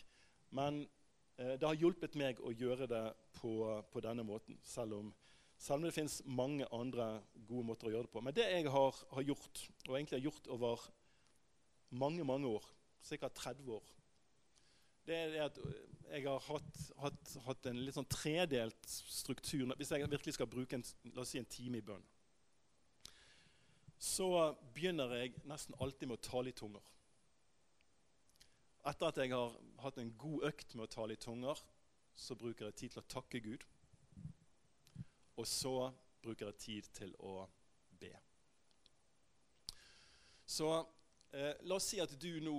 [0.54, 0.80] Men
[1.38, 3.04] eh, det har hjulpet meg å gjøre det
[3.38, 3.54] på,
[3.92, 4.58] på denne måten.
[4.66, 5.12] Selv om,
[5.54, 8.24] selv om, det finnes mange andre gode måter å gjøre det på.
[8.26, 10.86] Men det jeg har, har gjort, og egentlig har gjort over
[11.94, 12.66] mange, mange år,
[13.04, 13.94] sikkert 30 år,
[15.06, 15.58] det er at
[16.08, 19.68] jeg har hatt, hatt, hatt en litt sånn tredelt struktur.
[19.78, 22.02] Hvis jeg virkelig skal bruke en, la oss si en time i bønn
[24.04, 24.28] så
[24.74, 26.84] begynner jeg nesten alltid med å tale i tunger.
[28.84, 31.60] Etter at jeg har hatt en god økt med å tale i tunger,
[32.14, 33.64] så bruker jeg tid til å takke Gud.
[35.40, 35.88] Og så
[36.22, 37.46] bruker jeg tid til å
[38.00, 38.12] be.
[40.44, 40.68] Så
[41.32, 42.58] eh, la oss si at du nå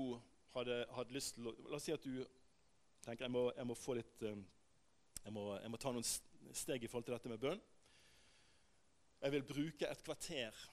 [0.55, 2.25] hadde, hadde, lyst til å La oss si at du
[3.05, 4.45] tenker jeg må, jeg må få litt eh,
[5.21, 6.09] jeg, må, jeg må ta noen
[6.57, 7.61] steg i forhold til dette med bønn.
[9.21, 10.65] Jeg vil bruke et kvarter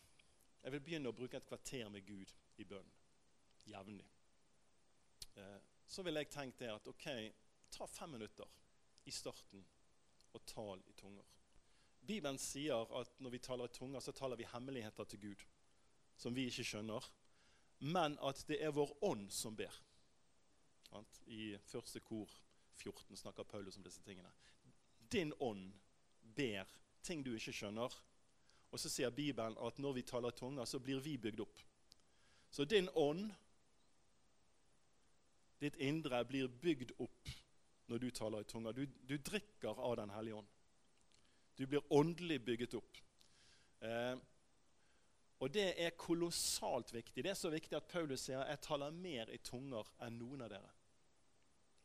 [0.62, 2.90] jeg vil begynne å bruke et kvarter med Gud i bønn
[3.66, 4.08] jevnlig.
[5.34, 7.06] Eh, så vil jeg tenke at ok,
[7.72, 8.48] ta fem minutter
[9.04, 9.64] i starten
[10.32, 11.26] og tal i tunger.
[12.02, 15.44] Bibelen sier at når vi taler i tunger, så taler vi hemmeligheter til Gud
[16.18, 17.06] som vi ikke skjønner,
[17.92, 19.74] men at det er vår ånd som ber.
[21.26, 22.30] I første kor
[22.76, 24.30] 14 snakker Paulus om disse tingene.
[25.12, 25.72] Din ånd
[26.36, 26.68] ber
[27.02, 27.94] ting du ikke skjønner,
[28.72, 31.60] og så sier Bibelen at når vi taler tunger, så blir vi bygd opp.
[32.52, 33.28] Så din ånd,
[35.60, 37.30] ditt indre, blir bygd opp
[37.92, 38.72] når du taler i tunger.
[38.72, 40.50] Du, du drikker av Den hellige ånd.
[41.56, 43.00] Du blir åndelig bygget opp.
[43.84, 44.16] Eh,
[45.42, 47.24] og det er kolossalt viktig.
[47.24, 50.52] Det er så viktig at Paulus sier jeg taler mer i tunger enn noen av
[50.54, 50.72] dere.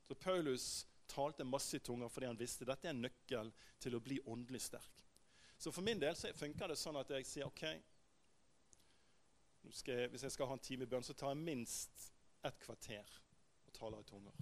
[0.07, 3.51] Så Paulus talte masse i tunger fordi han visste dette er en nøkkel
[3.83, 5.06] til å bli åndelig sterk.
[5.57, 7.81] Så for min del så funker det sånn at jeg sier OK jeg,
[10.11, 12.11] Hvis jeg skal ha en time i bønn, så tar jeg minst
[12.45, 13.07] et kvarter
[13.67, 14.35] og taler i tunger.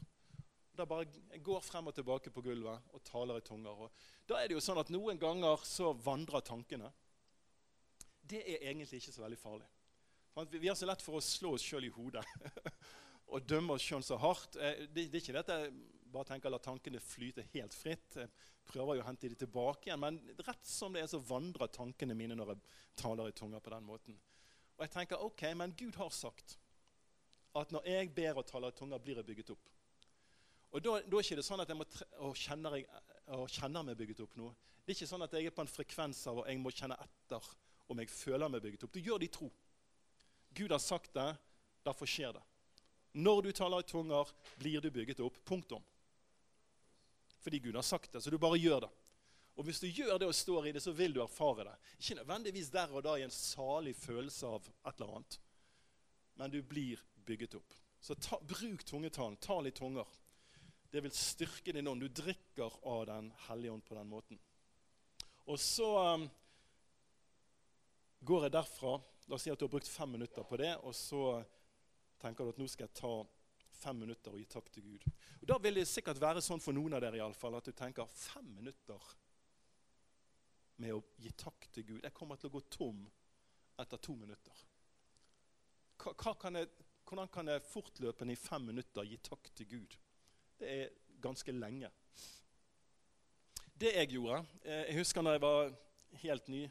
[0.75, 3.87] Da bare, Jeg går frem og tilbake på gulvet og taler i tunger.
[3.87, 3.91] Og
[4.27, 6.91] da er det jo sånn at Noen ganger så vandrer tankene.
[8.21, 9.67] Det er egentlig ikke så veldig farlig.
[10.51, 12.25] Vi har så lett for å slå oss sjøl i hodet
[13.33, 14.57] og dømme oss sjøl så hardt.
[14.59, 15.59] Eh, det, det er ikke dette
[16.11, 18.17] bare tenker la tankene flyte helt fritt.
[18.19, 18.29] Jeg
[18.69, 22.17] prøver jo å hente dem tilbake igjen, men rett som det er, så vandrer tankene
[22.17, 22.61] mine når jeg
[23.01, 24.19] taler i tunger på den måten.
[24.75, 26.57] Og jeg tenker ok, men Gud har sagt
[27.55, 29.71] at når jeg ber og taler i tunger, blir jeg bygget opp.
[30.75, 31.85] Og Da, da er ikke det sånn at jeg må
[32.27, 32.87] og kjenner, jeg,
[33.31, 34.49] og kjenner meg bygget opp nå.
[34.83, 36.97] Det er ikke sånn at jeg er på en frekvens av og jeg må kjenne
[36.99, 37.47] etter
[37.87, 38.91] om jeg føler meg bygget opp.
[38.91, 39.47] Du gjør det i tro.
[40.55, 41.29] Gud har sagt det,
[41.85, 42.43] derfor skjer det.
[43.15, 45.39] Når du taler i tunger, blir du bygget opp.
[45.47, 45.83] Punktum
[47.45, 48.23] fordi Gud har sagt det.
[48.25, 48.91] Så du bare gjør det.
[49.55, 51.75] Og hvis du gjør det og står i det, så vil du erfare det.
[52.01, 55.37] Ikke nødvendigvis der og da i en salig følelse av et eller annet,
[56.35, 57.75] men du blir bygget opp.
[58.01, 59.37] Så ta, bruk tungetalen.
[59.41, 60.09] Ta litt tunger.
[60.91, 62.03] Det vil styrke din ånd.
[62.03, 64.41] Du drikker av Den hellige ånd på den måten.
[65.45, 66.27] Og så um,
[68.19, 68.97] går jeg derfra.
[69.29, 71.39] La oss si at du har brukt fem minutter på det, og så
[72.21, 73.15] tenker du at nå skal jeg ta
[73.79, 75.05] fem minutter og gi takk til Gud.
[75.41, 77.67] Og Da vil det sikkert være sånn for noen av dere i alle fall, at
[77.67, 79.11] du tenker fem minutter
[80.81, 82.01] med å gi takk til Gud.
[82.03, 83.03] Jeg kommer til å gå tom
[83.79, 84.63] etter to minutter.
[85.99, 86.71] Kan jeg,
[87.07, 89.95] hvordan kan jeg fortløpende i fem minutter gi takk til Gud?
[90.59, 90.89] Det er
[91.23, 91.91] ganske lenge.
[93.75, 95.73] Det jeg gjorde eh, Jeg husker da jeg var
[96.21, 96.61] helt ny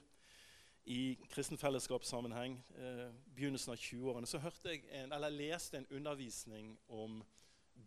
[0.85, 7.23] i kristenfellesskapssammenheng eh, begynnelsen av 20-årene, så hørte jeg en, eller leste en undervisning om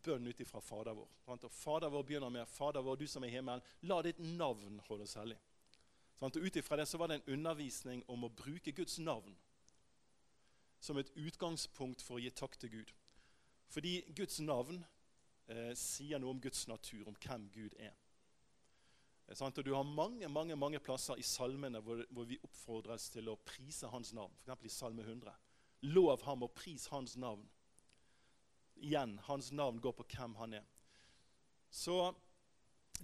[0.04, 1.12] bønn ut ifra Fader vår.
[1.30, 4.82] Og Fader vår begynner med 'Fader vår, du som er i himmelen, la ditt navn
[4.88, 5.38] holdes hellig'.
[6.20, 9.36] Og Ut ifra det så var det en undervisning om å bruke Guds navn
[10.80, 12.94] som et utgangspunkt for å gi takk til Gud.
[13.70, 14.86] Fordi Guds navn
[15.48, 17.94] eh, sier noe om Guds natur, om hvem Gud er.
[19.28, 23.36] Og Du har mange mange, mange plasser i salmene hvor, hvor vi oppfordres til å
[23.36, 24.32] prise hans navn.
[24.46, 24.66] F.eks.
[24.66, 25.34] i Salme 100.
[25.82, 27.44] Lov ham og pris hans navn.
[28.78, 30.70] Igjen, hans navn går på hvem han er.
[31.70, 32.13] Så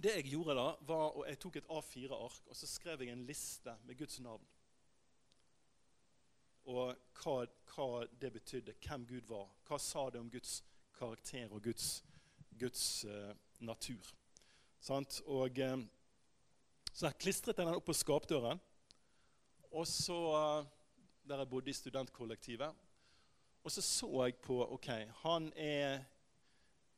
[0.00, 3.26] det jeg gjorde da, var at jeg tok et A4-ark og så skrev jeg en
[3.28, 4.46] liste med Guds navn.
[6.64, 7.34] Og hva,
[7.74, 9.50] hva, det betydde, hvem Gud var.
[9.68, 10.62] Hva sa det om Guds
[10.96, 11.98] karakter og Guds,
[12.56, 14.08] Guds uh, natur.
[14.80, 15.20] Sant?
[15.26, 15.60] Og...
[15.60, 15.84] Uh,
[16.94, 18.60] så jeg klistret den opp på skapdøren.
[19.74, 20.66] Og så, eh,
[21.26, 22.74] Der jeg bodde i studentkollektivet.
[23.64, 24.86] Og så så jeg på ok,
[25.22, 26.04] Han er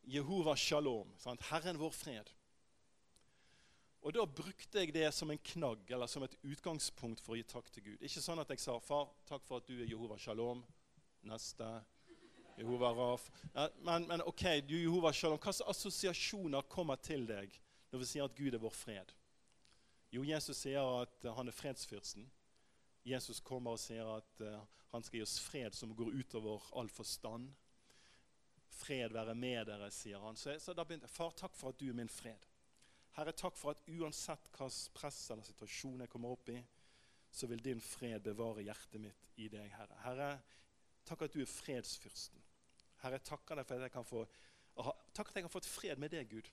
[0.02, 1.14] Jehova shalom.
[1.18, 1.42] Sant?
[1.42, 2.30] Herren vår fred.
[4.02, 7.42] Og Da brukte jeg det som en knagg eller som et utgangspunkt for å gi
[7.42, 7.98] takk til Gud.
[8.00, 10.62] Ikke sånn at jeg sa 'Far, takk for at du er Jehova shalom'.
[11.22, 11.84] Neste.
[12.58, 13.30] Jehova raf.
[13.82, 15.38] Men, men, ok, du Jehova shalom.
[15.38, 17.60] Hvilke assosiasjoner kommer til deg
[17.92, 19.12] når vi sier at Gud er vår fred?
[20.16, 22.24] Jo, Jesus sier at han er fredsfyrsten.
[23.04, 24.62] Jesus kommer og sier at uh,
[24.94, 27.50] han skal gi oss fred som går utover all forstand.
[28.78, 30.38] Fred være med dere, sier han.
[30.40, 31.12] Så, så da begynte jeg.
[31.12, 32.48] Far, takk for at du er min fred.
[33.18, 36.58] Herre, takk for at uansett hva press eller situasjon jeg kommer opp i,
[37.32, 40.00] så vil din fred bevare hjertet mitt i deg, Herre.
[40.06, 40.32] Herre,
[41.08, 42.40] takk at du er fredsfyrsten.
[43.04, 44.24] Herre, deg for at jeg kan få,
[45.12, 46.48] takk at jeg har fått fred med deg, Gud.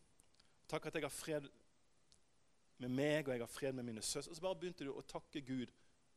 [0.68, 1.48] Takk at jeg har fred
[2.82, 4.32] med meg, og jeg har fred med mine søstre.
[4.32, 5.72] Og så bare begynte du å takke Gud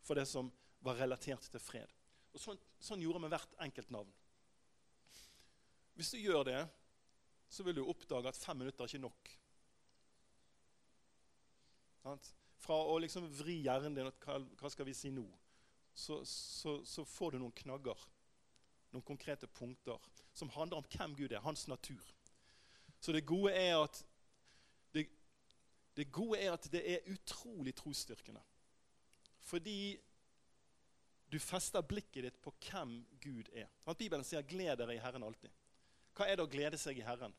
[0.06, 0.50] for det som
[0.84, 1.92] var relatert til fred.
[2.34, 4.12] Og Sånn, sånn gjorde vi hvert enkelt navn.
[5.96, 6.60] Hvis du gjør det,
[7.48, 9.30] så vil du oppdage at fem minutter er ikke nok.
[12.62, 14.10] Fra å liksom vri hjernen din
[14.60, 15.24] hva skal vi si nå,
[15.96, 18.04] så, så, så får du noen knagger,
[18.92, 20.02] noen konkrete punkter,
[20.36, 22.04] som handler om hvem Gud er, hans natur.
[23.00, 24.02] Så det gode er at
[25.96, 28.42] det gode er at det er utrolig trosstyrkende.
[29.40, 29.96] Fordi
[31.32, 33.70] du fester blikket ditt på hvem Gud er.
[33.86, 35.54] At Bibelen sier 'gled dere i Herren alltid'.
[36.16, 37.34] Hva er det å glede seg i Herren?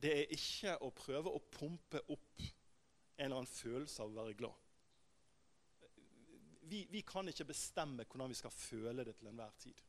[0.00, 4.34] Det er ikke å prøve å pumpe opp en eller annen følelse av å være
[4.34, 4.56] glad.
[6.70, 9.82] Vi, vi kan ikke bestemme hvordan vi skal føle det til enhver tid.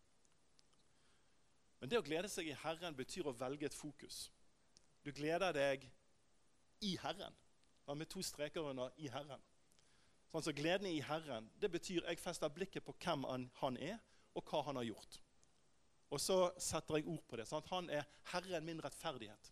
[1.79, 4.31] Men det å glede seg i Herren betyr å velge et fokus.
[5.05, 5.87] Du gleder deg
[6.81, 7.33] i Herren.
[7.87, 9.41] Ja, med to streker under 'i Herren'.
[10.31, 13.25] Sånn, så Gleden i Herren det betyr jeg fester blikket på hvem
[13.59, 13.97] han, er,
[14.35, 15.19] og hva han har gjort.
[16.11, 17.47] Og så setter jeg ord på det.
[17.47, 17.67] Sant?
[17.67, 19.51] Han er Herren min rettferdighet.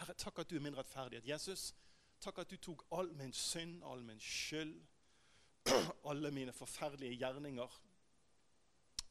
[0.00, 1.28] Herre, takk at du er min rettferdighet.
[1.28, 1.74] Jesus,
[2.20, 4.76] takk at du tok all min synd, all min skyld,
[6.10, 7.80] alle mine forferdelige gjerninger.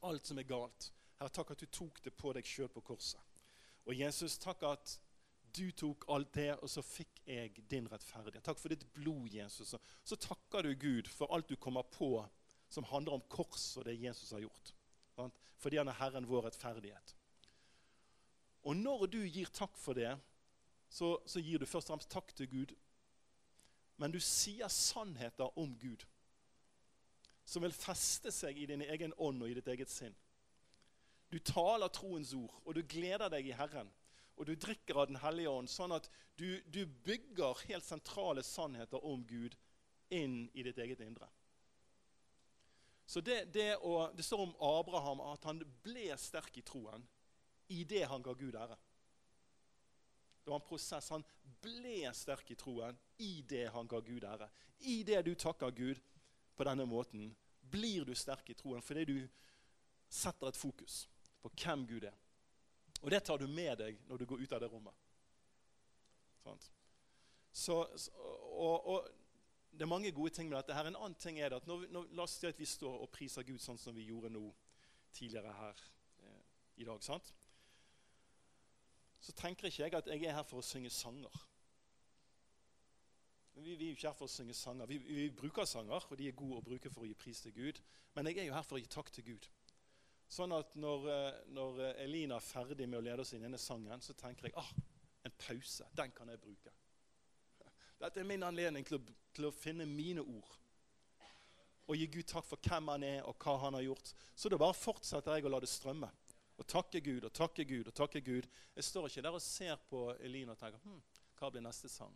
[0.03, 0.91] Alt som er galt.
[1.17, 3.21] Herre, takk at du tok det på deg sjøl på korset.
[3.85, 4.99] Og Jesus, takk at
[5.55, 8.43] du tok alt det, og så fikk jeg din rettferdighet.
[8.45, 9.75] Takk for ditt blod, Jesus.
[10.03, 12.25] Så takker du Gud for alt du kommer på
[12.69, 14.73] som handler om kors og det Jesus har gjort.
[15.59, 17.15] Fordi han er Herren vår rettferdighet.
[18.69, 20.11] Og når du gir takk for det,
[20.89, 22.75] så, så gir du først og fremst takk til Gud.
[23.99, 26.05] Men du sier sannheter om Gud
[27.49, 30.13] som vil feste seg i din egen ånd og i ditt eget sinn.
[31.33, 33.89] Du taler troens ord, og du gleder deg i Herren
[34.39, 36.07] og du drikker av Den hellige ånd, sånn at
[36.39, 39.57] du, du bygger helt sentrale sannheter om Gud
[40.15, 41.27] inn i ditt eget indre.
[43.09, 47.03] Så det, det, å, det står om Abraham at han ble sterk i troen
[47.73, 48.77] i det han ga Gud ære.
[50.43, 51.09] Det var en prosess.
[51.11, 51.25] Han
[51.61, 54.47] ble sterk i troen i det han ga Gud ære.
[54.87, 55.99] I det du takker Gud
[56.55, 59.17] på denne måten, blir du sterk i troen fordi du
[60.09, 61.03] setter et fokus
[61.43, 62.15] på hvem Gud er.
[63.01, 65.07] Og det tar du med deg når du går ut av det rommet.
[67.51, 67.75] Så,
[68.51, 69.07] og, og,
[69.71, 70.73] Det er mange gode ting med dette.
[70.73, 70.87] her.
[70.87, 73.45] En annen ting er at når, når, La oss si at vi står og priser
[73.47, 74.49] Gud sånn som vi gjorde nå
[75.13, 75.83] tidligere her
[76.23, 76.41] eh,
[76.81, 77.03] i dag.
[77.03, 77.33] sant?
[79.19, 81.45] Så tenker ikke jeg at jeg er her for å synge sanger.
[83.59, 84.87] Vi, vi er jo ikke her for å synge sanger.
[84.87, 87.55] Vi, vi, bruker sanger, og de er gode å bruke for å gi pris til
[87.55, 87.81] Gud.
[88.15, 89.49] Men jeg er jo her for å gi takk til Gud.
[90.29, 93.47] Sånn at når, eh, når, eh, Elina er ferdig med å lede oss inn i
[93.47, 94.71] denne sangen, så tenker jeg ah,
[95.25, 95.87] en pause.
[95.97, 96.73] Den kan jeg bruke.
[98.01, 99.03] Dette er min anledning til å,
[99.33, 100.51] til å finne mine ord.
[101.89, 104.13] Og gi Gud takk for hvem han er, og hva han har gjort.
[104.37, 106.11] Så da bare fortsetter jeg å la det strømme.
[106.59, 108.45] Og takke Gud og takke Gud og takke Gud.
[108.75, 110.99] Jeg står ikke der og ser på Elina og tenker hm,
[111.39, 112.13] hva blir neste sang?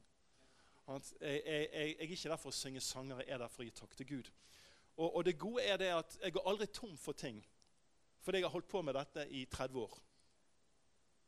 [0.84, 3.68] Jeg, jeg, jeg, er ikke der for å synge sanger, jeg er der for å
[3.70, 4.32] gi takk til Gud.
[4.98, 7.40] Og, og det gode er det at jeg går aldri tom for ting.
[8.24, 9.98] Fordi jeg har holdt på med dette i 30 år.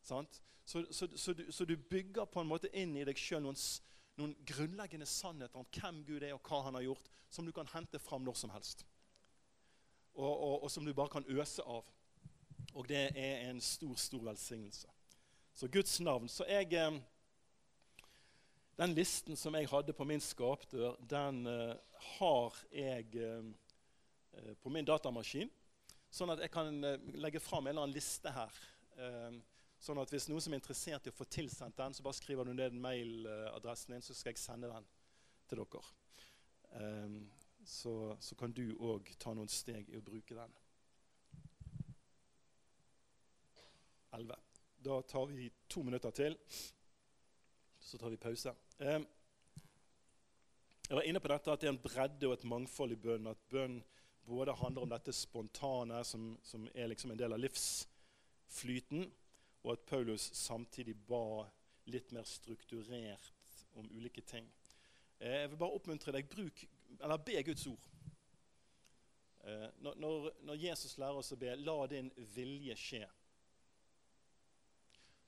[0.06, 0.26] Så,
[0.66, 0.84] så,
[1.16, 3.58] så, du, så, du, bygger på en måte inn i deg sjøl noen,
[4.20, 7.70] noen, grunnleggende sannheter om hvem Gud er og hva han har gjort, som du kan
[7.74, 8.86] hente fram når som helst.
[10.16, 11.90] Og, og, og som du bare kan øse av.
[12.76, 14.88] Og det er en stor, stor velsignelse.
[15.56, 16.30] Så Guds navn.
[16.30, 17.02] Så jeg eh,
[18.78, 21.76] Den listen som jeg hadde på min skapdør, den uh,
[22.20, 23.54] har jeg uh,
[24.60, 25.52] på min datamaskin.
[26.16, 28.60] Sånn at jeg kan eh, legge fram en eller annen liste her.
[29.04, 29.42] Ehm,
[29.84, 32.48] sånn at hvis noen som er interessert i å få tilsendt den, så bare skriver
[32.48, 34.86] du ned mailadressen din, så skal jeg sende den
[35.50, 35.82] til dere.
[36.80, 37.18] Ehm,
[37.68, 40.56] så, så kan du òg ta noen steg i å bruke den.
[44.16, 44.40] 11.
[44.88, 46.38] Da tar vi to minutter til.
[47.84, 48.54] Så tar vi pause.
[50.86, 53.34] Jeg var inne på dette at det er en bredde og et mangfold i bønnen.
[53.34, 53.82] At bønn
[54.26, 59.06] både handler om dette spontane, som, som, er liksom en del av livsflyten,
[59.64, 61.46] og at Paulus samtidig ba
[61.90, 63.32] litt mer strukturert
[63.78, 64.48] om ulike ting.
[65.20, 66.66] Eh, jeg vil bare oppmuntre deg bruk,
[67.00, 67.86] eller be Guds ord.
[69.46, 73.10] Eh, når, når, Jesus lærer oss å be 'la din vilje skje',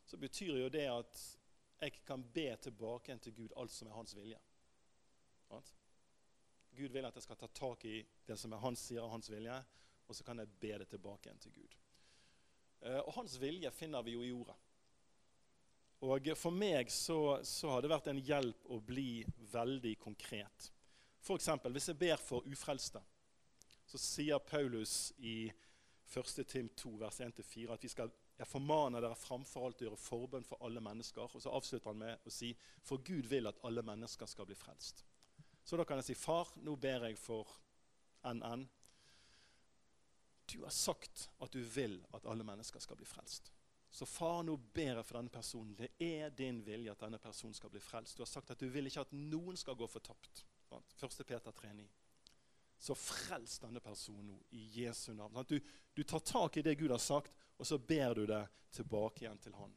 [0.05, 1.23] så betyr jo det at
[1.81, 4.39] jeg kan be tilbake til Gud alt som er hans vilje.
[6.77, 7.97] Gud vil at jeg skal ta tak i
[8.27, 9.57] det som er hans sier og hans vilje,
[10.07, 11.75] og så kan jeg be det tilbake igjen til Gud.
[12.85, 14.55] Eh, og hans vilje finner vi jo i ordet.
[16.05, 20.69] Og For meg så, så har det vært en hjelp å bli veldig konkret.
[21.25, 21.49] F.eks.
[21.73, 23.01] hvis jeg ber for ufrelste,
[23.87, 25.49] så sier Paulus i
[26.13, 26.45] 1.
[26.47, 30.45] Tim 2, vers 1-4 at vi skal jeg formaner dere framfor alt å gjøre forbønn
[30.45, 31.33] for alle mennesker.
[31.33, 32.51] Og så avslutter han med å si
[32.85, 35.06] for Gud vil at alle mennesker skal bli frelst.
[35.67, 37.59] Så da kan jeg si, 'Far, nå ber jeg for
[38.23, 38.69] NN.'
[40.47, 43.51] Du har sagt at du vil at alle mennesker skal bli frelst.
[43.89, 45.75] Så far, nå ber jeg for denne personen.
[45.75, 48.15] Det er din vilje at denne personen skal bli frelst.
[48.15, 50.45] Du har sagt at du vil ikke at noen skal gå fortapt.
[50.71, 51.17] 1.
[51.27, 51.83] Peter 3,9.
[52.79, 55.43] Så frels denne personen nå i Jesu navn.
[55.49, 55.59] Du,
[55.93, 59.43] du, tar tak i det Gud har sagt, og så ber du det tilbake igjen
[59.43, 59.75] til Han.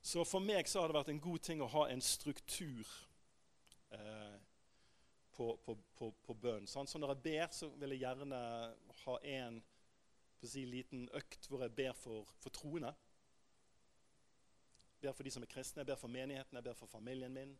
[0.00, 2.86] Så for meg så har det vært en god ting å ha en struktur
[3.90, 4.38] eh,
[5.42, 6.66] på, på, på, på bønn.
[6.66, 8.38] Så når jeg ber, så vil jeg gjerne
[9.04, 9.56] ha en
[10.46, 12.92] si, liten økt hvor jeg ber for, for troende.
[14.94, 17.34] Jeg ber for de som er kristne, jeg ber for menigheten, jeg ber for familien
[17.34, 17.56] min.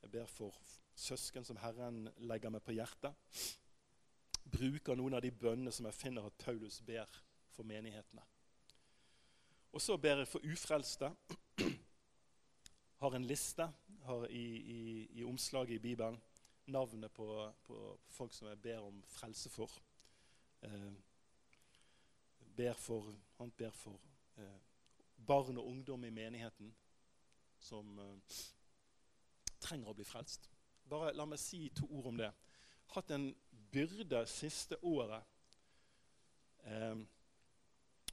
[0.00, 0.56] Jeg ber for
[0.96, 3.12] søsken som Herren legger meg på hjertet.
[4.48, 7.12] Bruker noen av de bønnene som jeg finner at Paulus ber
[7.52, 8.24] for menighetene.
[9.76, 11.12] Og så ber jeg for ufrelste.
[13.02, 13.68] Har en liste
[14.08, 14.80] har i, i,
[15.20, 16.16] i omslaget i Bibelen
[16.68, 17.26] navnet på,
[17.66, 19.72] på, folk som jeg ber om frelse for.
[20.62, 20.92] Eh,
[22.56, 24.00] ber for han ber for
[24.36, 24.60] eh,
[25.26, 26.72] barn og ungdom i menigheten
[27.60, 28.38] som eh,
[29.60, 30.48] trenger å bli frelst.
[30.88, 32.30] Bare La meg si to ord om det.
[32.94, 33.30] Hatt en
[33.72, 35.24] byrde siste året
[36.64, 36.96] eh,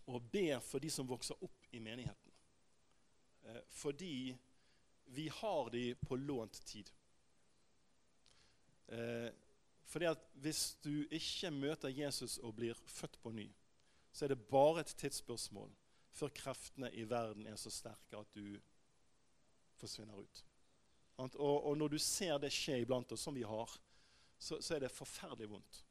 [0.06, 2.36] å be for de som vokser opp i menigheten.
[3.46, 4.36] Eh, fordi
[5.16, 6.92] vi har de på lånt tid.
[8.88, 9.32] Eh,
[9.86, 13.52] fordi at Hvis du ikke møter Jesus og blir født på ny,
[14.12, 15.72] så er det bare et tidsspørsmål
[16.16, 18.60] før kreftene i verden er så sterke at du
[19.76, 20.46] forsvinner ut.
[21.18, 23.72] Og, og når du ser det skje iblant oss, som vi har,
[24.40, 25.82] så, så, er det forferdelig vondt.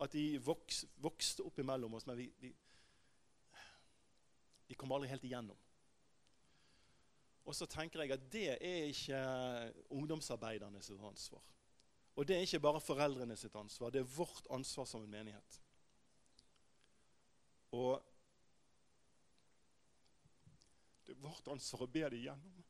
[0.00, 2.52] At de voks, vokste opp imellom oss, men vi, vi,
[4.68, 5.58] de kom aldri helt igjennom.
[7.44, 9.18] Og så tenker jeg at det er ikke
[9.92, 11.44] ungdomsarbeidernes ansvar.
[12.14, 15.60] Og det er ikke bare foreldrene sitt ansvar, det er vårt ansvar som en menighet.
[17.74, 18.02] Og
[21.06, 22.60] det er vårt ansvar å be det igjennom.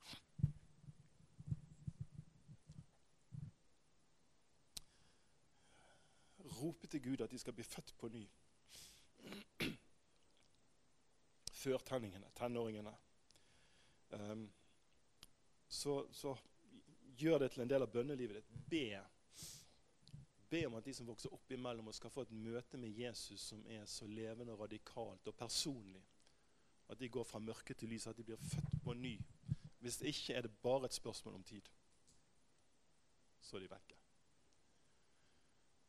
[6.54, 8.24] Rope til Gud at de skal bli født på ny.
[11.52, 12.92] Førtenningene, tenåringene.
[14.14, 14.46] Um,
[15.68, 16.32] så, så
[17.18, 18.64] gjør det til en del av bønnelivet ditt.
[18.70, 18.86] Be
[20.54, 23.48] be om at de som vokser opp imellom oss, skal få et møte med Jesus
[23.50, 26.02] som er så levende, og radikalt og personlig.
[26.88, 29.16] At de går fra mørke til lys, at de blir født på ny.
[29.82, 31.68] Hvis ikke er det bare et spørsmål om tid.
[33.40, 33.96] Så er de vekke.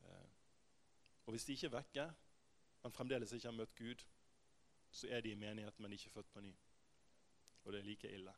[0.02, 0.30] Eh,
[1.26, 2.08] og hvis de ikke er vekke,
[2.84, 4.04] men fremdeles ikke har møtt Gud,
[4.92, 6.56] så er de i menighet, men ikke født på ny.
[7.64, 8.34] Og det er like ille.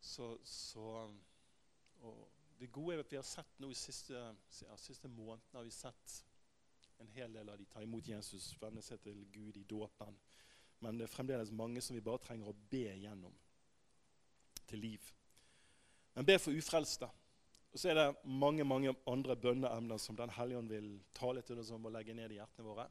[0.00, 0.88] Så, så
[2.00, 2.28] og
[2.58, 4.20] det gode er at vi har sett nå i siste,
[4.62, 6.16] ja, siste månedene har vi sett
[6.98, 10.16] en hel del av de ta imot Jesus, vende seg til Gud i dåpen.
[10.84, 13.34] Men det er fremdeles mange som vi bare trenger å be gjennom
[14.66, 15.12] til liv.
[16.16, 17.08] Men be for ufrelste.
[17.72, 21.60] Og så er det mange mange andre bønneemner som Den hellige ånd vil tale til
[21.60, 22.86] oss om og legge ned i hjertene våre.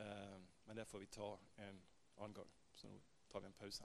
[0.00, 1.28] Eh, men det får vi ta
[1.66, 1.82] en
[2.16, 2.48] annen gang.
[2.74, 2.96] Så nå
[3.28, 3.84] tar vi en pause.